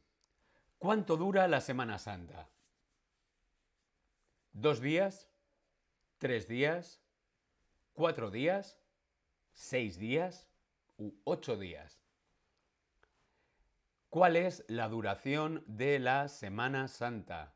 ¿cuánto 0.77 1.17
dura 1.17 1.49
la 1.49 1.59
Semana 1.59 1.99
Santa? 1.99 2.49
¿Dos 4.53 4.79
días? 4.79 5.29
¿Tres 6.17 6.47
días? 6.47 7.01
¿Cuatro 7.91 8.31
días? 8.31 8.79
¿Seis 9.51 9.97
días? 9.97 10.47
¿U 10.97 11.13
ocho 11.25 11.57
días? 11.57 12.01
¿Cuál 14.09 14.37
es 14.37 14.63
la 14.69 14.87
duración 14.87 15.63
de 15.67 15.99
la 15.99 16.29
Semana 16.29 16.87
Santa? 16.87 17.53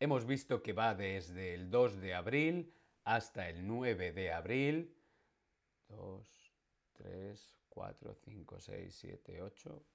Hemos 0.00 0.24
visto 0.24 0.62
que 0.62 0.72
va 0.72 0.94
desde 0.94 1.54
el 1.54 1.70
2 1.70 2.00
de 2.00 2.14
abril 2.14 2.74
hasta 3.04 3.48
el 3.50 3.66
9 3.66 4.12
de 4.12 4.32
abril. 4.32 4.96
2, 5.88 6.52
3, 6.94 7.55
4, 7.76 8.14
5, 8.14 8.58
6, 8.58 8.94
7, 8.94 9.42
8. 9.42 9.86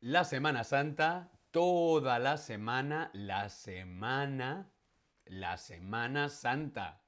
La 0.00 0.24
Semana 0.24 0.64
Santa, 0.64 1.30
toda 1.52 2.18
la 2.18 2.38
semana, 2.38 3.12
la 3.12 3.48
semana, 3.48 4.68
la 5.26 5.56
Semana 5.58 6.28
Santa. 6.28 7.04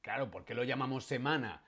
Claro, 0.00 0.30
¿por 0.30 0.46
qué 0.46 0.54
lo 0.54 0.64
llamamos 0.64 1.04
semana? 1.04 1.62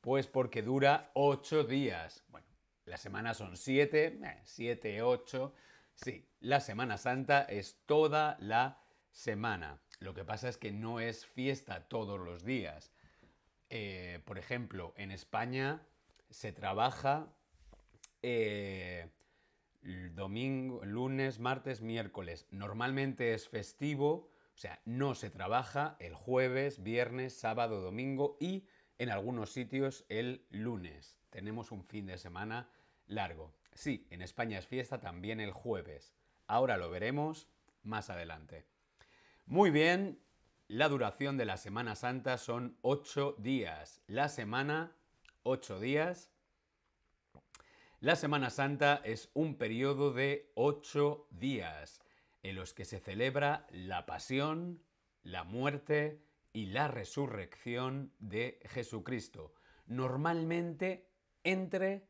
Pues 0.00 0.28
porque 0.28 0.62
dura 0.62 1.10
ocho 1.14 1.64
días. 1.64 2.22
Bueno, 2.28 2.46
la 2.84 2.96
semana 2.96 3.34
son 3.34 3.56
siete, 3.56 4.20
eh, 4.22 4.40
siete, 4.44 5.02
ocho. 5.02 5.52
Sí, 5.96 6.30
la 6.38 6.60
Semana 6.60 6.96
Santa 6.96 7.42
es 7.42 7.82
toda 7.86 8.36
la 8.38 8.79
semana. 9.10 9.80
Lo 9.98 10.14
que 10.14 10.24
pasa 10.24 10.48
es 10.48 10.56
que 10.56 10.72
no 10.72 11.00
es 11.00 11.26
fiesta 11.26 11.88
todos 11.88 12.18
los 12.18 12.44
días. 12.44 12.92
Eh, 13.68 14.20
por 14.24 14.38
ejemplo, 14.38 14.94
en 14.96 15.10
España 15.10 15.82
se 16.30 16.52
trabaja 16.52 17.32
eh, 18.22 19.10
domingo, 19.82 20.84
lunes, 20.84 21.38
martes, 21.38 21.80
miércoles. 21.80 22.46
Normalmente 22.50 23.34
es 23.34 23.48
festivo, 23.48 24.30
o 24.54 24.58
sea, 24.58 24.80
no 24.84 25.14
se 25.14 25.30
trabaja 25.30 25.96
el 26.00 26.14
jueves, 26.14 26.82
viernes, 26.82 27.38
sábado, 27.38 27.80
domingo 27.80 28.36
y 28.40 28.66
en 28.98 29.10
algunos 29.10 29.52
sitios 29.52 30.04
el 30.08 30.44
lunes. 30.50 31.18
Tenemos 31.30 31.72
un 31.72 31.84
fin 31.84 32.06
de 32.06 32.18
semana 32.18 32.68
largo. 33.06 33.54
Sí, 33.72 34.06
en 34.10 34.20
España 34.20 34.58
es 34.58 34.66
fiesta 34.66 35.00
también 35.00 35.40
el 35.40 35.52
jueves. 35.52 36.12
Ahora 36.46 36.76
lo 36.76 36.90
veremos 36.90 37.48
más 37.82 38.10
adelante. 38.10 38.66
Muy 39.46 39.70
bien, 39.70 40.18
la 40.68 40.88
duración 40.88 41.36
de 41.36 41.44
la 41.44 41.56
Semana 41.56 41.94
Santa 41.96 42.38
son 42.38 42.76
ocho 42.82 43.34
días. 43.38 44.00
La 44.06 44.28
semana, 44.28 44.92
ocho 45.42 45.80
días. 45.80 46.30
La 48.00 48.16
Semana 48.16 48.50
Santa 48.50 49.00
es 49.04 49.30
un 49.34 49.56
periodo 49.56 50.12
de 50.12 50.50
ocho 50.54 51.26
días 51.30 52.00
en 52.42 52.56
los 52.56 52.72
que 52.72 52.84
se 52.84 53.00
celebra 53.00 53.66
la 53.70 54.06
pasión, 54.06 54.82
la 55.22 55.44
muerte, 55.44 56.22
y 56.52 56.66
la 56.66 56.88
resurrección 56.88 58.12
de 58.18 58.58
Jesucristo, 58.64 59.54
normalmente 59.86 61.08
entre 61.44 62.06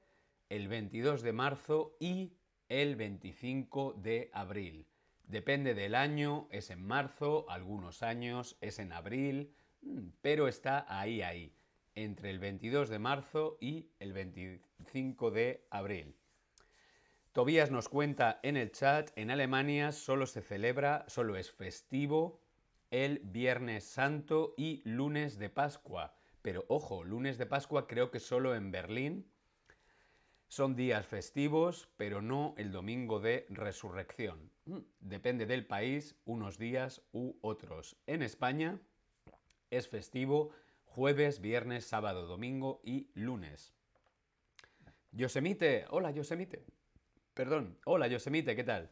el 0.48 0.68
22 0.68 1.22
de 1.22 1.32
marzo 1.32 1.96
y 2.00 2.32
el 2.68 2.96
25 2.96 3.94
de 3.98 4.30
abril. 4.32 4.86
Depende 5.30 5.74
del 5.74 5.94
año, 5.94 6.48
es 6.50 6.70
en 6.70 6.84
marzo, 6.84 7.48
algunos 7.48 8.02
años 8.02 8.56
es 8.60 8.80
en 8.80 8.92
abril, 8.92 9.54
mm, 9.80 10.08
pero 10.20 10.48
está 10.48 10.84
ahí, 10.88 11.22
ahí, 11.22 11.54
entre 11.94 12.30
el 12.30 12.40
22 12.40 12.88
de 12.88 12.98
marzo 12.98 13.56
y 13.60 13.92
el 14.00 14.12
25 14.12 15.30
de 15.30 15.68
abril. 15.70 16.16
Tobías 17.30 17.70
nos 17.70 17.88
cuenta 17.88 18.40
en 18.42 18.56
el 18.56 18.72
chat, 18.72 19.12
en 19.14 19.30
Alemania 19.30 19.92
solo 19.92 20.26
se 20.26 20.42
celebra, 20.42 21.04
solo 21.06 21.36
es 21.36 21.52
festivo 21.52 22.40
el 22.90 23.20
Viernes 23.20 23.84
Santo 23.84 24.54
y 24.56 24.82
lunes 24.84 25.38
de 25.38 25.48
Pascua. 25.48 26.12
Pero 26.42 26.64
ojo, 26.66 27.04
lunes 27.04 27.38
de 27.38 27.46
Pascua 27.46 27.86
creo 27.86 28.10
que 28.10 28.18
solo 28.18 28.56
en 28.56 28.72
Berlín. 28.72 29.29
Son 30.50 30.74
días 30.74 31.06
festivos, 31.06 31.88
pero 31.96 32.22
no 32.22 32.54
el 32.58 32.72
domingo 32.72 33.20
de 33.20 33.46
resurrección. 33.50 34.50
Mm, 34.64 34.78
depende 34.98 35.46
del 35.46 35.64
país, 35.64 36.16
unos 36.24 36.58
días 36.58 37.02
u 37.12 37.36
otros. 37.40 37.96
En 38.08 38.20
España 38.20 38.80
es 39.70 39.86
festivo 39.86 40.50
jueves, 40.86 41.40
viernes, 41.40 41.84
sábado, 41.84 42.26
domingo 42.26 42.80
y 42.82 43.12
lunes. 43.14 43.72
Yosemite, 45.12 45.84
hola 45.88 46.10
Yosemite. 46.10 46.64
Perdón, 47.32 47.78
hola 47.84 48.08
Yosemite, 48.08 48.56
¿qué 48.56 48.64
tal? 48.64 48.90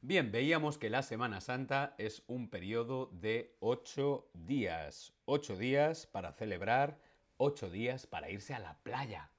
Bien, 0.00 0.32
veíamos 0.32 0.78
que 0.78 0.88
la 0.88 1.02
Semana 1.02 1.42
Santa 1.42 1.94
es 1.98 2.22
un 2.26 2.48
periodo 2.48 3.10
de 3.12 3.54
ocho 3.60 4.30
días. 4.32 5.12
Ocho 5.26 5.58
días 5.58 6.06
para 6.06 6.32
celebrar, 6.32 6.98
ocho 7.36 7.68
días 7.68 8.06
para 8.06 8.30
irse 8.30 8.54
a 8.54 8.60
la 8.60 8.78
playa. 8.82 9.30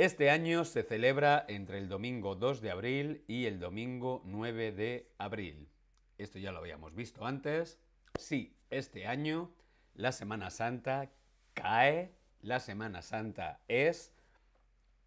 Este 0.00 0.30
año 0.30 0.64
se 0.64 0.82
celebra 0.82 1.44
entre 1.46 1.76
el 1.76 1.90
domingo 1.90 2.34
2 2.34 2.62
de 2.62 2.70
abril 2.70 3.22
y 3.28 3.44
el 3.44 3.60
domingo 3.60 4.22
9 4.24 4.72
de 4.72 5.12
abril. 5.18 5.68
Esto 6.16 6.38
ya 6.38 6.52
lo 6.52 6.60
habíamos 6.60 6.94
visto 6.94 7.26
antes. 7.26 7.78
Sí, 8.18 8.56
este 8.70 9.06
año 9.06 9.52
la 9.92 10.12
Semana 10.12 10.48
Santa 10.48 11.12
cae, 11.52 12.14
la 12.40 12.60
Semana 12.60 13.02
Santa 13.02 13.60
es 13.68 14.14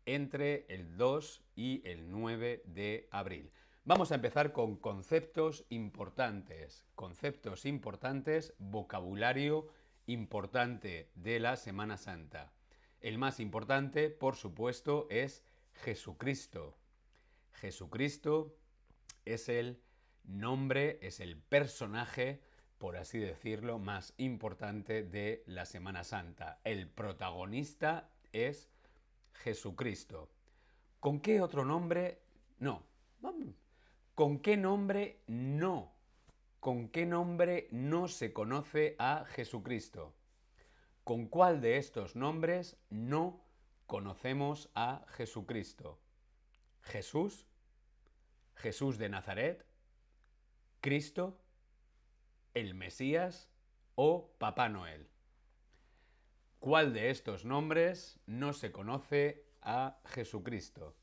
entre 0.05 0.67
el 0.69 0.95
2 0.95 1.41
y 1.55 1.81
el 1.89 2.11
9 2.11 2.61
de 2.67 3.07
abril. 3.09 3.51
Vamos 3.85 4.11
a 4.11 4.15
empezar 4.15 4.51
con 4.51 4.75
conceptos 4.75 5.65
importantes. 5.69 6.85
Conceptos 6.93 7.65
importantes, 7.65 8.53
vocabulario 8.59 9.69
importante 10.05 11.09
de 11.15 11.39
la 11.39 11.55
Semana 11.55 11.97
Santa. 11.97 12.53
El 13.03 13.17
más 13.17 13.41
importante, 13.41 14.09
por 14.09 14.37
supuesto, 14.37 15.07
es 15.09 15.43
Jesucristo. 15.73 16.77
Jesucristo 17.51 18.55
es 19.25 19.49
el 19.49 19.83
nombre, 20.23 20.99
es 21.01 21.19
el 21.19 21.35
personaje, 21.35 22.41
por 22.77 22.95
así 22.95 23.19
decirlo, 23.19 23.77
más 23.77 24.13
importante 24.15 25.03
de 25.03 25.43
la 25.47 25.65
Semana 25.65 26.05
Santa. 26.05 26.61
El 26.63 26.87
protagonista 26.87 28.09
es 28.31 28.69
Jesucristo. 29.33 30.29
¿Con 31.01 31.19
qué 31.19 31.41
otro 31.41 31.65
nombre? 31.65 32.21
No. 32.59 32.83
¿Con 34.15 34.39
qué 34.39 34.55
nombre 34.55 35.19
no? 35.27 35.91
¿Con 36.61 36.87
qué 36.87 37.05
nombre 37.05 37.67
no 37.71 38.07
se 38.07 38.31
conoce 38.31 38.95
a 38.97 39.25
Jesucristo? 39.25 40.13
¿Con 41.03 41.27
cuál 41.27 41.59
de 41.59 41.77
estos 41.77 42.15
nombres 42.15 42.77
no 42.89 43.43
conocemos 43.87 44.69
a 44.73 45.05
Jesucristo? 45.09 45.99
Jesús, 46.81 47.45
Jesús 48.55 48.97
de 48.97 49.09
Nazaret, 49.09 49.65
Cristo, 50.79 51.41
el 52.53 52.73
Mesías 52.73 53.49
o 53.95 54.33
Papá 54.37 54.69
Noel. 54.69 55.09
¿Cuál 56.59 56.93
de 56.93 57.09
estos 57.09 57.43
nombres 57.43 58.19
no 58.25 58.53
se 58.53 58.71
conoce 58.71 59.45
a 59.61 59.99
Jesucristo? 60.05 60.95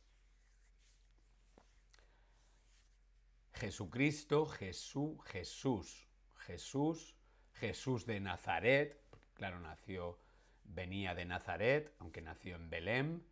Jesucristo, 3.53 4.47
Jesús, 4.47 5.19
Jesús, 5.27 6.09
Jesús, 6.39 7.15
Jesús 7.53 8.07
de 8.07 8.21
Nazaret, 8.21 9.00
claro, 9.41 9.59
nació, 9.59 10.19
venía 10.65 11.15
de 11.15 11.25
Nazaret, 11.25 11.95
aunque 11.99 12.21
nació 12.21 12.57
en 12.57 12.69
Belén. 12.69 13.25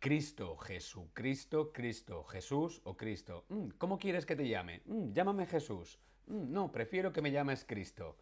Cristo, 0.00 0.58
Jesucristo, 0.58 1.72
Cristo, 1.72 2.24
Jesús 2.24 2.82
o 2.84 2.94
Cristo. 2.94 3.46
Mm, 3.48 3.68
¿Cómo 3.78 3.98
quieres 3.98 4.26
que 4.26 4.36
te 4.36 4.46
llame? 4.46 4.82
Mm, 4.84 5.14
llámame 5.14 5.46
Jesús. 5.46 5.98
Mm, 6.26 6.52
no, 6.52 6.70
prefiero 6.70 7.10
que 7.10 7.22
me 7.22 7.32
llames 7.32 7.64
Cristo. 7.64 8.18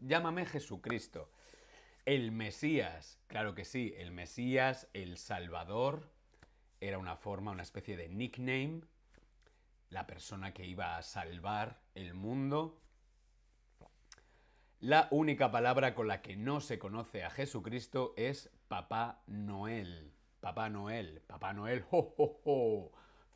llámame 0.00 0.46
Jesucristo. 0.46 1.30
El 2.06 2.32
Mesías, 2.32 3.18
claro 3.26 3.54
que 3.54 3.66
sí, 3.66 3.92
el 3.98 4.10
Mesías, 4.10 4.88
el 4.94 5.18
Salvador, 5.18 6.10
era 6.80 6.96
una 6.96 7.16
forma, 7.16 7.50
una 7.50 7.62
especie 7.62 7.98
de 7.98 8.08
nickname 8.08 8.80
la 9.90 10.06
persona 10.06 10.54
que 10.54 10.64
iba 10.64 10.96
a 10.96 11.02
salvar 11.02 11.82
el 11.94 12.14
mundo. 12.14 12.80
La 14.80 15.08
única 15.10 15.50
palabra 15.50 15.92
con 15.96 16.06
la 16.06 16.22
que 16.22 16.36
no 16.36 16.60
se 16.60 16.78
conoce 16.78 17.24
a 17.24 17.30
Jesucristo 17.30 18.14
es 18.16 18.48
Papá 18.68 19.22
Noel. 19.26 20.12
Papá 20.38 20.68
Noel, 20.68 21.20
Papá 21.26 21.52
Noel, 21.52 21.84
¡ho, 21.90 22.14
ho, 22.16 22.40
ho! 22.44 22.92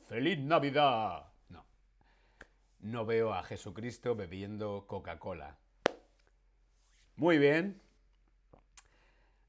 ¡Feliz 0.07 0.38
Navidad! 0.38 1.33
No. 1.48 1.66
No 2.78 3.05
veo 3.05 3.35
a 3.35 3.42
Jesucristo 3.42 4.14
bebiendo 4.14 4.87
Coca-Cola. 4.87 5.57
Muy 7.16 7.38
bien. 7.38 7.83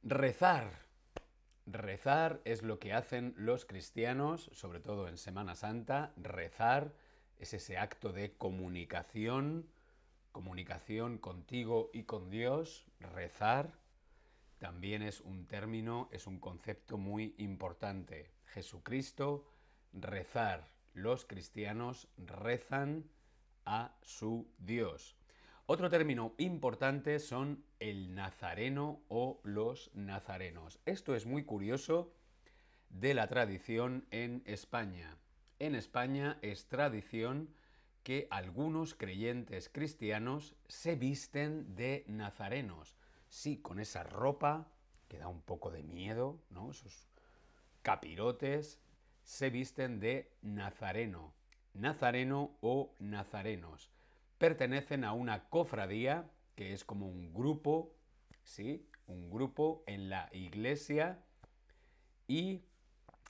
Rezar. 0.02 0.72
Rezar 1.68 2.42
es 2.44 2.64
lo 2.64 2.80
que 2.80 2.94
hacen 2.94 3.36
los 3.38 3.66
cristianos, 3.66 4.50
sobre 4.54 4.80
todo 4.80 5.08
en 5.08 5.20
Semana 5.20 5.54
Santa. 5.54 6.12
Rezar 6.18 6.92
es 7.38 7.54
ese 7.54 7.78
acto 7.78 8.12
de 8.12 8.34
comunicación, 8.36 9.70
comunicación 10.34 11.18
contigo 11.18 11.90
y 11.94 12.04
con 12.04 12.30
Dios. 12.30 12.86
Rezar 13.00 13.80
también 14.60 15.02
es 15.02 15.22
un 15.22 15.46
término, 15.46 16.10
es 16.12 16.28
un 16.28 16.40
concepto 16.40 16.98
muy 16.98 17.36
importante. 17.38 18.32
Jesucristo, 18.48 19.48
rezar. 19.94 20.68
Los 20.94 21.26
cristianos 21.26 22.10
rezan 22.18 23.06
a 23.66 23.96
su 24.02 24.48
Dios. 24.58 25.16
Otro 25.66 25.90
término 25.90 26.34
importante 26.38 27.20
son 27.20 27.64
el 27.80 28.14
nazareno 28.14 29.02
o 29.08 29.40
los 29.44 29.92
nazarenos. 29.94 30.80
Esto 30.86 31.16
es 31.16 31.26
muy 31.26 31.46
curioso 31.46 32.14
de 32.90 33.14
la 33.14 33.28
tradición 33.28 34.06
en 34.12 34.44
España. 34.46 35.18
En 35.60 35.76
España 35.76 36.38
es 36.42 36.68
tradición 36.68 37.50
que 38.04 38.28
algunos 38.30 38.94
creyentes 38.94 39.70
cristianos 39.70 40.56
se 40.68 40.96
visten 40.96 41.76
de 41.76 42.04
nazarenos. 42.08 42.98
Sí, 43.30 43.58
con 43.58 43.80
esa 43.80 44.04
ropa 44.04 44.68
que 45.08 45.18
da 45.18 45.28
un 45.28 45.42
poco 45.42 45.72
de 45.72 45.84
miedo, 45.84 46.40
¿no? 46.50 46.72
Esos 46.72 47.08
capirotes 47.82 48.80
se 49.24 49.50
visten 49.50 50.00
de 50.00 50.32
nazareno. 50.42 51.34
Nazareno 51.74 52.58
o 52.62 52.94
nazarenos 53.00 53.90
pertenecen 54.38 55.06
a 55.06 55.14
una 55.14 55.48
cofradía, 55.50 56.30
que 56.56 56.74
es 56.74 56.84
como 56.84 57.08
un 57.08 57.34
grupo, 57.34 57.96
¿sí? 58.44 58.86
Un 59.08 59.30
grupo 59.30 59.84
en 59.88 60.10
la 60.10 60.30
iglesia 60.34 61.24
y 62.28 62.66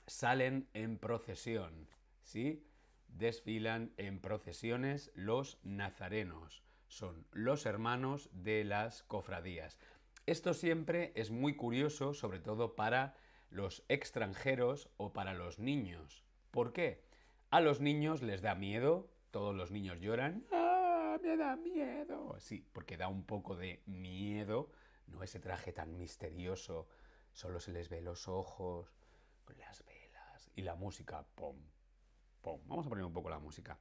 salen 0.06 0.68
en 0.74 0.98
procesión, 0.98 1.88
¿sí? 2.24 2.66
Desfilan 3.14 3.92
en 3.96 4.20
procesiones 4.20 5.12
los 5.14 5.60
nazarenos, 5.62 6.64
son 6.88 7.26
los 7.30 7.64
hermanos 7.64 8.28
de 8.32 8.64
las 8.64 9.04
cofradías. 9.04 9.78
Esto 10.26 10.52
siempre 10.52 11.12
es 11.14 11.30
muy 11.30 11.54
curioso, 11.54 12.12
sobre 12.12 12.40
todo 12.40 12.74
para 12.74 13.14
los 13.50 13.84
extranjeros 13.88 14.90
o 14.96 15.12
para 15.12 15.32
los 15.32 15.60
niños. 15.60 16.24
¿Por 16.50 16.72
qué? 16.72 17.04
A 17.50 17.60
los 17.60 17.80
niños 17.80 18.20
les 18.20 18.42
da 18.42 18.56
miedo, 18.56 19.08
todos 19.30 19.54
los 19.54 19.70
niños 19.70 20.00
lloran, 20.00 20.44
me 21.22 21.36
da 21.36 21.54
miedo. 21.54 22.34
Sí, 22.40 22.66
porque 22.72 22.96
da 22.96 23.06
un 23.06 23.24
poco 23.24 23.54
de 23.54 23.80
miedo, 23.86 24.72
no 25.06 25.22
ese 25.22 25.38
traje 25.38 25.72
tan 25.72 25.96
misterioso, 25.96 26.88
solo 27.32 27.60
se 27.60 27.72
les 27.72 27.88
ve 27.88 28.00
los 28.00 28.26
ojos, 28.26 28.92
las 29.56 29.84
velas 29.84 30.50
y 30.56 30.62
la 30.62 30.74
música, 30.74 31.24
pom, 31.36 31.56
pom. 32.44 32.60
Vamos 32.66 32.86
a 32.86 32.88
poner 32.88 33.04
un 33.04 33.12
poco 33.12 33.30
la 33.30 33.38
música. 33.38 33.78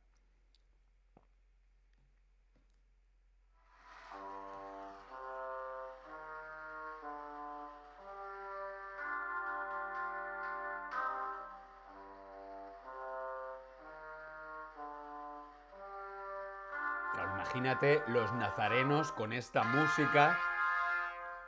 imagínate 17.54 18.04
los 18.08 18.34
nazarenos 18.34 19.12
con 19.12 19.32
esta 19.32 19.64
música. 19.64 20.40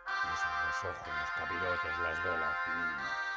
los 0.05 0.83
ojos, 0.83 1.07
los 1.07 1.29
capirotes, 1.31 1.99
las 2.03 2.23
velas. 2.23 2.57
Mm. 2.67 3.34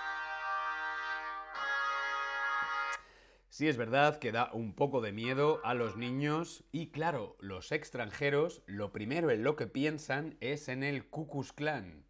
Sí 3.59 3.66
es 3.66 3.77
verdad 3.77 4.21
que 4.21 4.31
da 4.31 4.53
un 4.53 4.73
poco 4.73 5.01
de 5.01 5.11
miedo 5.11 5.61
a 5.64 5.75
los 5.75 5.97
niños 5.97 6.62
y 6.71 6.92
claro, 6.92 7.37
los 7.40 7.73
extranjeros 7.73 8.62
lo 8.66 8.92
primero 8.92 9.33
en 9.33 9.42
lo 9.42 9.57
que 9.57 9.66
piensan 9.66 10.37
es 10.38 10.68
en 10.68 10.85
el 10.85 11.09
Ku 11.09 11.29
Klux 11.29 11.53
Klan. 11.53 12.05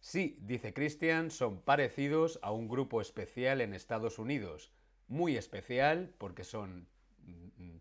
Sí, 0.00 0.38
dice 0.40 0.72
Christian, 0.72 1.30
son 1.30 1.60
parecidos 1.60 2.38
a 2.40 2.52
un 2.52 2.68
grupo 2.68 3.02
especial 3.02 3.60
en 3.60 3.74
Estados 3.74 4.18
Unidos. 4.18 4.72
Muy 5.08 5.36
especial 5.36 6.14
porque 6.16 6.42
son 6.42 6.88
mm, 7.18 7.64
mm, 7.64 7.80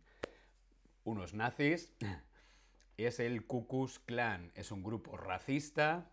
unos 1.06 1.34
nazis, 1.34 1.94
es 2.98 3.22
el 3.22 3.46
Ku 3.46 3.70
Klux 3.70 4.00
Klan. 4.00 4.52
Es 4.54 4.70
un 4.70 4.84
grupo 4.84 5.16
racista, 5.16 6.12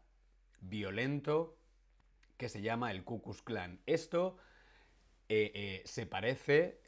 violento, 0.60 1.58
que 2.36 2.48
se 2.48 2.62
llama 2.62 2.92
el 2.92 3.02
Ku 3.02 3.20
Klux 3.20 3.42
Klan. 3.42 3.80
Esto 3.84 4.36
eh, 5.36 5.50
eh, 5.52 5.82
se 5.84 6.06
parece 6.06 6.80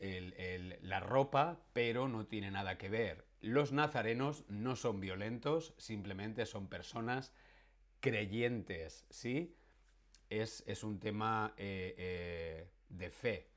la 0.83 1.01
ropa, 1.01 1.59
pero 1.73 2.07
no 2.07 2.27
tiene 2.27 2.53
nada 2.53 2.79
que 2.79 2.89
ver. 2.89 3.27
Los 3.41 3.73
nazarenos 3.73 4.45
no 4.49 4.77
son 4.77 5.01
violentos, 5.01 5.75
simplemente 5.79 6.47
son 6.47 6.69
personas 6.69 7.33
creyentes, 7.99 9.05
¿sí? 9.11 9.57
Es, 10.31 10.63
un 10.85 11.01
tema 11.01 11.55
eh, 11.57 12.69
de 12.89 13.11
fe. 13.11 13.49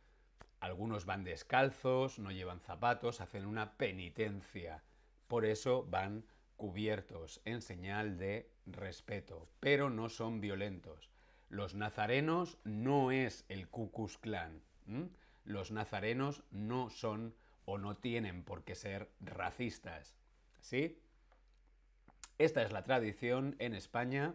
Algunos 0.60 1.06
van 1.06 1.23
descalzos, 1.23 2.17
no 2.17 2.32
llevan 2.32 2.60
zapatos, 2.60 3.21
hacen 3.21 3.45
una 3.45 3.78
penitencia. 3.78 4.84
Por 5.28 5.45
eso 5.45 5.86
van 5.88 6.25
cubiertos 6.58 7.41
en 7.45 7.62
señal 7.62 8.17
de 8.17 8.49
respeto, 8.65 9.47
pero 9.60 9.91
no 9.91 10.10
son 10.10 10.41
violentos. 10.41 11.12
Los 11.47 11.75
nazarenos 11.75 12.58
no 12.63 13.12
es 13.12 13.45
el 13.49 13.69
Ku 13.69 13.91
Klux 13.91 14.17
Klan. 14.17 14.63
Los 15.43 15.71
nazarenos 15.71 16.43
no 16.52 16.89
son 16.89 17.36
o 17.65 17.78
no 17.78 17.97
tienen 17.97 18.43
por 18.43 18.63
qué 18.63 18.75
ser 18.75 19.12
racistas. 19.19 20.15
¿Sí? 20.60 21.02
Esta 22.38 22.63
es 22.63 22.71
la 22.71 22.84
tradición 22.84 23.56
en 23.60 23.75
España, 23.75 24.34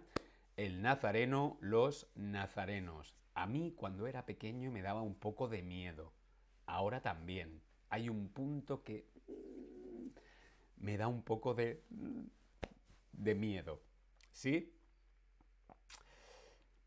el 0.57 0.83
nazareno, 0.83 1.59
los 1.61 2.09
nazarenos. 2.15 3.15
A 3.35 3.47
mí 3.47 3.73
cuando 3.77 4.07
era 4.07 4.27
pequeño 4.27 4.71
me 4.71 4.83
daba 4.83 5.03
un 5.03 5.15
poco 5.15 5.49
de 5.49 5.63
miedo. 5.63 6.13
Ahora 6.67 7.01
también. 7.01 7.61
Hay 7.91 8.09
un 8.09 8.29
punto 8.29 8.83
que 8.83 9.07
me 10.77 10.97
da 10.97 11.09
un 11.09 11.23
poco 11.23 11.55
de, 11.55 11.83
de 13.13 13.35
miedo. 13.35 13.81
¿Sí? 14.33 14.73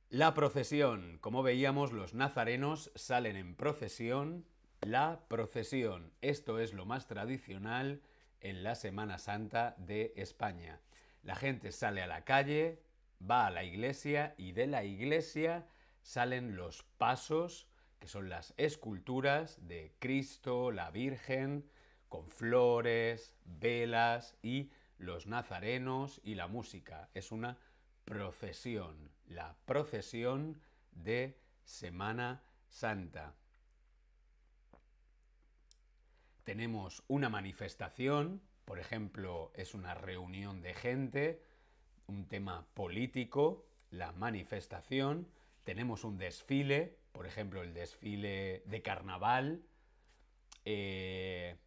La 0.09 0.33
procesión. 0.33 1.17
Como 1.19 1.43
veíamos, 1.43 1.91
los 1.91 2.13
nazarenos 2.13 2.91
salen 2.95 3.35
en 3.35 3.55
procesión. 3.55 4.45
La 4.79 5.25
procesión. 5.27 6.13
Esto 6.21 6.59
es 6.59 6.73
lo 6.73 6.85
más 6.85 7.07
tradicional 7.07 8.01
en 8.39 8.63
la 8.63 8.75
Semana 8.75 9.17
Santa 9.17 9.75
de 9.77 10.13
España. 10.15 10.79
La 11.23 11.35
gente 11.35 11.73
sale 11.73 12.01
a 12.01 12.07
la 12.07 12.23
calle, 12.23 12.81
va 13.19 13.47
a 13.47 13.51
la 13.51 13.65
iglesia 13.65 14.33
y 14.37 14.53
de 14.53 14.67
la 14.67 14.85
iglesia 14.85 15.67
salen 16.01 16.55
los 16.55 16.83
pasos, 16.97 17.67
que 17.99 18.07
son 18.07 18.29
las 18.29 18.53
esculturas 18.55 19.67
de 19.67 19.91
Cristo, 19.99 20.71
la 20.71 20.89
Virgen, 20.89 21.69
con 22.07 22.29
flores, 22.29 23.35
velas 23.43 24.37
y 24.41 24.71
los 24.99 25.27
nazarenos 25.27 26.21
y 26.23 26.35
la 26.35 26.47
música. 26.47 27.09
Es 27.13 27.33
una 27.33 27.57
procesión, 28.07 29.11
la 29.27 29.57
procesión 29.65 30.61
de 30.93 31.37
Semana 31.65 32.41
Santa. 32.69 33.35
Tenemos 36.45 37.03
una 37.09 37.27
manifestación, 37.27 38.41
por 38.63 38.79
ejemplo, 38.79 39.51
es 39.55 39.73
una 39.73 39.93
reunión 39.93 40.61
de 40.61 40.73
gente, 40.73 41.43
un 42.07 42.25
tema 42.29 42.65
político, 42.73 43.65
la 43.91 44.13
manifestación, 44.13 45.27
tenemos 45.65 46.05
un 46.05 46.17
desfile, 46.17 46.95
por 47.11 47.25
ejemplo, 47.25 47.61
el 47.61 47.73
desfile 47.73 48.63
de 48.67 48.81
carnaval, 48.81 49.63
eh, 50.63 51.57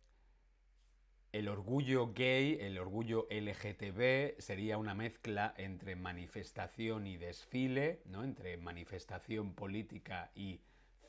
el 1.33 1.49
orgullo 1.49 2.13
gay, 2.13 2.59
el 2.61 2.79
orgullo 2.79 3.29
LGTB 3.31 4.41
sería 4.41 4.79
una 4.79 4.95
mezcla 4.95 5.55
entre 5.57 5.95
manifestación 5.95 7.07
y 7.07 7.17
desfile, 7.17 8.03
¿no? 8.07 8.25
entre 8.25 8.57
manifestación 8.57 9.55
política 9.55 10.33
y 10.35 10.61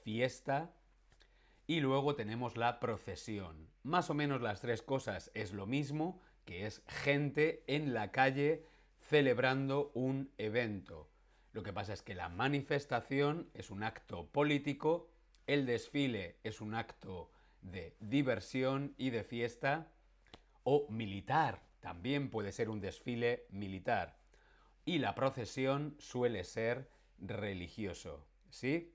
fiesta. 0.03 0.71
Y 1.65 1.79
luego 1.79 2.15
tenemos 2.15 2.55
la 2.55 2.79
procesión. 2.79 3.67
Más 3.83 4.09
o 4.09 4.13
menos 4.13 4.41
las 4.41 4.61
tres 4.61 4.83
cosas 4.83 5.31
es 5.33 5.53
lo 5.53 5.65
mismo, 5.65 6.21
que 6.45 6.67
es 6.67 6.83
gente 6.87 7.63
en 7.67 7.93
la 7.93 8.11
calle 8.11 8.65
celebrando 8.99 9.91
un 9.95 10.31
evento. 10.37 11.09
Lo 11.53 11.63
que 11.63 11.73
pasa 11.73 11.93
es 11.93 12.01
que 12.01 12.15
la 12.15 12.29
manifestación 12.29 13.49
es 13.53 13.71
un 13.71 13.83
acto 13.83 14.27
político, 14.27 15.09
el 15.47 15.65
desfile 15.65 16.37
es 16.43 16.61
un 16.61 16.75
acto 16.75 17.31
de 17.61 17.95
diversión 17.99 18.93
y 18.97 19.09
de 19.09 19.23
fiesta, 19.23 19.87
o 20.63 20.87
militar, 20.89 21.61
también 21.79 22.29
puede 22.29 22.51
ser 22.51 22.69
un 22.69 22.81
desfile 22.81 23.45
militar. 23.49 24.17
Y 24.85 24.99
la 24.99 25.15
procesión 25.15 25.95
suele 25.99 26.43
ser 26.43 26.89
religioso, 27.19 28.25
¿sí? 28.49 28.93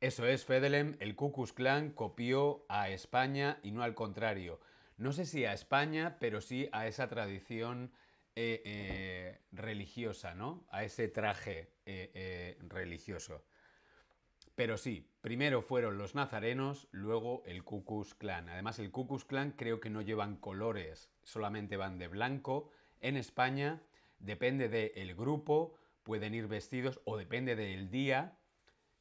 Eso 0.00 0.26
es, 0.26 0.44
Fedelem, 0.44 0.96
el 1.00 1.16
Ku 1.16 1.32
Klan 1.32 1.90
copió 1.90 2.64
a 2.68 2.90
España 2.90 3.58
y 3.62 3.72
no 3.72 3.82
al 3.82 3.94
contrario. 3.94 4.60
No 4.98 5.12
sé 5.12 5.24
si 5.24 5.44
a 5.44 5.52
España, 5.52 6.18
pero 6.20 6.40
sí 6.40 6.68
a 6.72 6.86
esa 6.86 7.08
tradición 7.08 7.92
eh, 8.38 8.62
eh, 8.66 9.40
religiosa, 9.50 10.34
¿no? 10.34 10.66
A 10.70 10.84
ese 10.84 11.08
traje 11.08 11.72
eh, 11.86 12.58
religioso. 12.68 13.46
Pero 14.54 14.76
sí, 14.76 15.10
primero 15.22 15.62
fueron 15.62 15.96
los 15.96 16.14
nazarenos, 16.14 16.88
luego 16.90 17.42
el 17.46 17.64
Ku 17.64 17.84
Klux 17.84 18.14
Klan. 18.14 18.50
Además, 18.50 18.78
el 18.78 18.90
Ku 18.90 19.06
Klux 19.06 19.24
Klan 19.24 19.52
creo 19.52 19.80
que 19.80 19.88
no 19.88 20.02
llevan 20.02 20.36
colores, 20.36 21.10
solamente 21.22 21.76
van 21.76 21.98
de 21.98 22.08
blanco. 22.08 22.70
En 23.00 23.16
España, 23.16 23.82
depende 24.18 24.68
del 24.68 25.14
grupo, 25.14 25.74
pueden 26.02 26.34
ir 26.34 26.46
vestidos, 26.46 27.00
o 27.04 27.16
depende 27.16 27.56
del 27.56 27.90
día, 27.90 28.38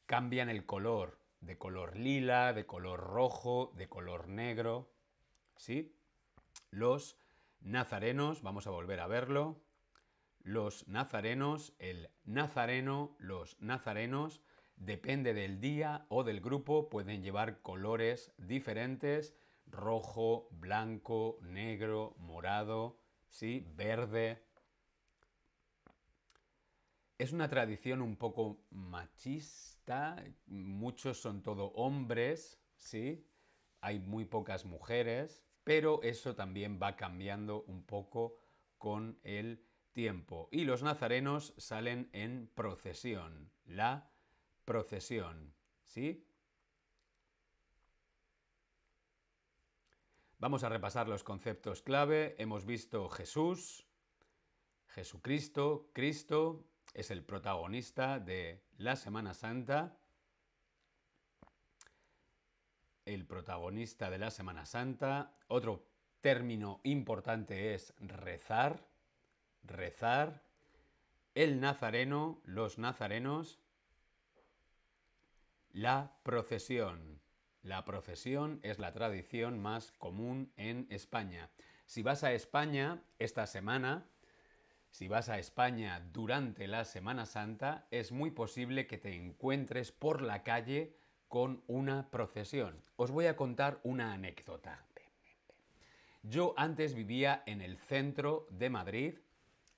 cambian 0.05 0.49
el 0.49 0.65
color, 0.65 1.19
de 1.41 1.57
color 1.57 1.97
lila, 1.97 2.53
de 2.53 2.65
color 2.65 2.99
rojo, 3.01 3.73
de 3.75 3.87
color 3.87 4.27
negro, 4.27 4.91
¿sí? 5.57 5.95
Los 6.71 7.17
nazarenos, 7.61 8.41
vamos 8.41 8.67
a 8.67 8.71
volver 8.71 8.99
a 8.99 9.07
verlo, 9.07 9.61
los 10.39 10.87
nazarenos, 10.87 11.73
el 11.79 12.09
nazareno, 12.23 13.15
los 13.19 13.59
nazarenos, 13.59 14.41
depende 14.75 15.33
del 15.33 15.59
día 15.59 16.05
o 16.09 16.23
del 16.23 16.41
grupo, 16.41 16.89
pueden 16.89 17.23
llevar 17.23 17.61
colores 17.61 18.33
diferentes, 18.37 19.35
rojo, 19.65 20.47
blanco, 20.51 21.39
negro, 21.41 22.15
morado, 22.19 22.99
¿sí? 23.29 23.65
verde, 23.75 24.45
es 27.17 27.31
una 27.31 27.49
tradición 27.49 28.01
un 28.01 28.17
poco 28.17 28.65
machista, 28.71 30.21
muchos 30.47 31.17
son 31.21 31.43
todo 31.43 31.67
hombres, 31.67 32.59
¿sí? 32.75 33.25
Hay 33.79 33.99
muy 33.99 34.25
pocas 34.25 34.65
mujeres, 34.65 35.45
pero 35.65 35.99
eso 36.03 36.35
también 36.35 36.79
va 36.81 36.95
cambiando 36.95 37.63
un 37.63 37.83
poco 37.83 38.37
con 38.77 39.19
el 39.23 39.65
tiempo. 39.91 40.47
Y 40.51 40.63
los 40.63 40.83
nazarenos 40.83 41.55
salen 41.57 42.09
en 42.13 42.47
procesión, 42.53 43.51
la 43.65 44.11
procesión, 44.63 45.53
¿sí? 45.83 46.23
Vamos 50.37 50.63
a 50.63 50.69
repasar 50.69 51.07
los 51.07 51.23
conceptos 51.23 51.81
clave. 51.81 52.35
Hemos 52.37 52.65
visto 52.65 53.09
Jesús, 53.09 53.87
Jesucristo, 54.89 55.89
Cristo, 55.93 56.67
es 56.93 57.09
el 57.09 57.23
protagonista 57.23 58.19
de 58.19 58.63
la 58.77 58.95
Semana 58.95 59.33
Santa. 59.33 59.97
El 63.05 63.27
protagonista 63.27 64.09
de 64.09 64.17
la 64.17 64.31
Semana 64.31 64.65
Santa. 64.65 65.37
Otro 65.47 65.85
término 66.21 66.81
importante 66.83 67.75
es 67.75 67.93
rezar. 67.99 68.87
Rezar. 69.61 70.41
El 71.35 71.61
nazareno, 71.61 72.41
los 72.45 72.79
nazarenos. 72.79 73.59
La 75.71 76.17
procesión. 76.23 77.21
La 77.61 77.85
procesión 77.85 78.59
es 78.63 78.79
la 78.79 78.91
tradición 78.91 79.59
más 79.59 79.91
común 79.91 80.51
en 80.57 80.87
España. 80.89 81.51
Si 81.85 82.01
vas 82.01 82.23
a 82.23 82.33
España 82.33 83.03
esta 83.19 83.45
semana, 83.45 84.07
si 84.89 85.07
vas 85.07 85.29
a 85.29 85.37
España 85.37 85.99
durante 86.11 86.67
la 86.67 86.85
Semana 86.85 87.27
Santa, 87.27 87.87
es 87.91 88.11
muy 88.11 88.31
posible 88.31 88.87
que 88.87 88.97
te 88.97 89.13
encuentres 89.13 89.91
por 89.91 90.23
la 90.23 90.41
calle 90.41 90.95
con 91.35 91.61
una 91.67 92.09
procesión. 92.11 92.81
Os 92.95 93.11
voy 93.11 93.25
a 93.25 93.35
contar 93.35 93.81
una 93.83 94.13
anécdota. 94.13 94.85
Yo 96.23 96.53
antes 96.55 96.93
vivía 96.93 97.43
en 97.45 97.59
el 97.59 97.77
centro 97.77 98.47
de 98.51 98.69
Madrid. 98.69 99.15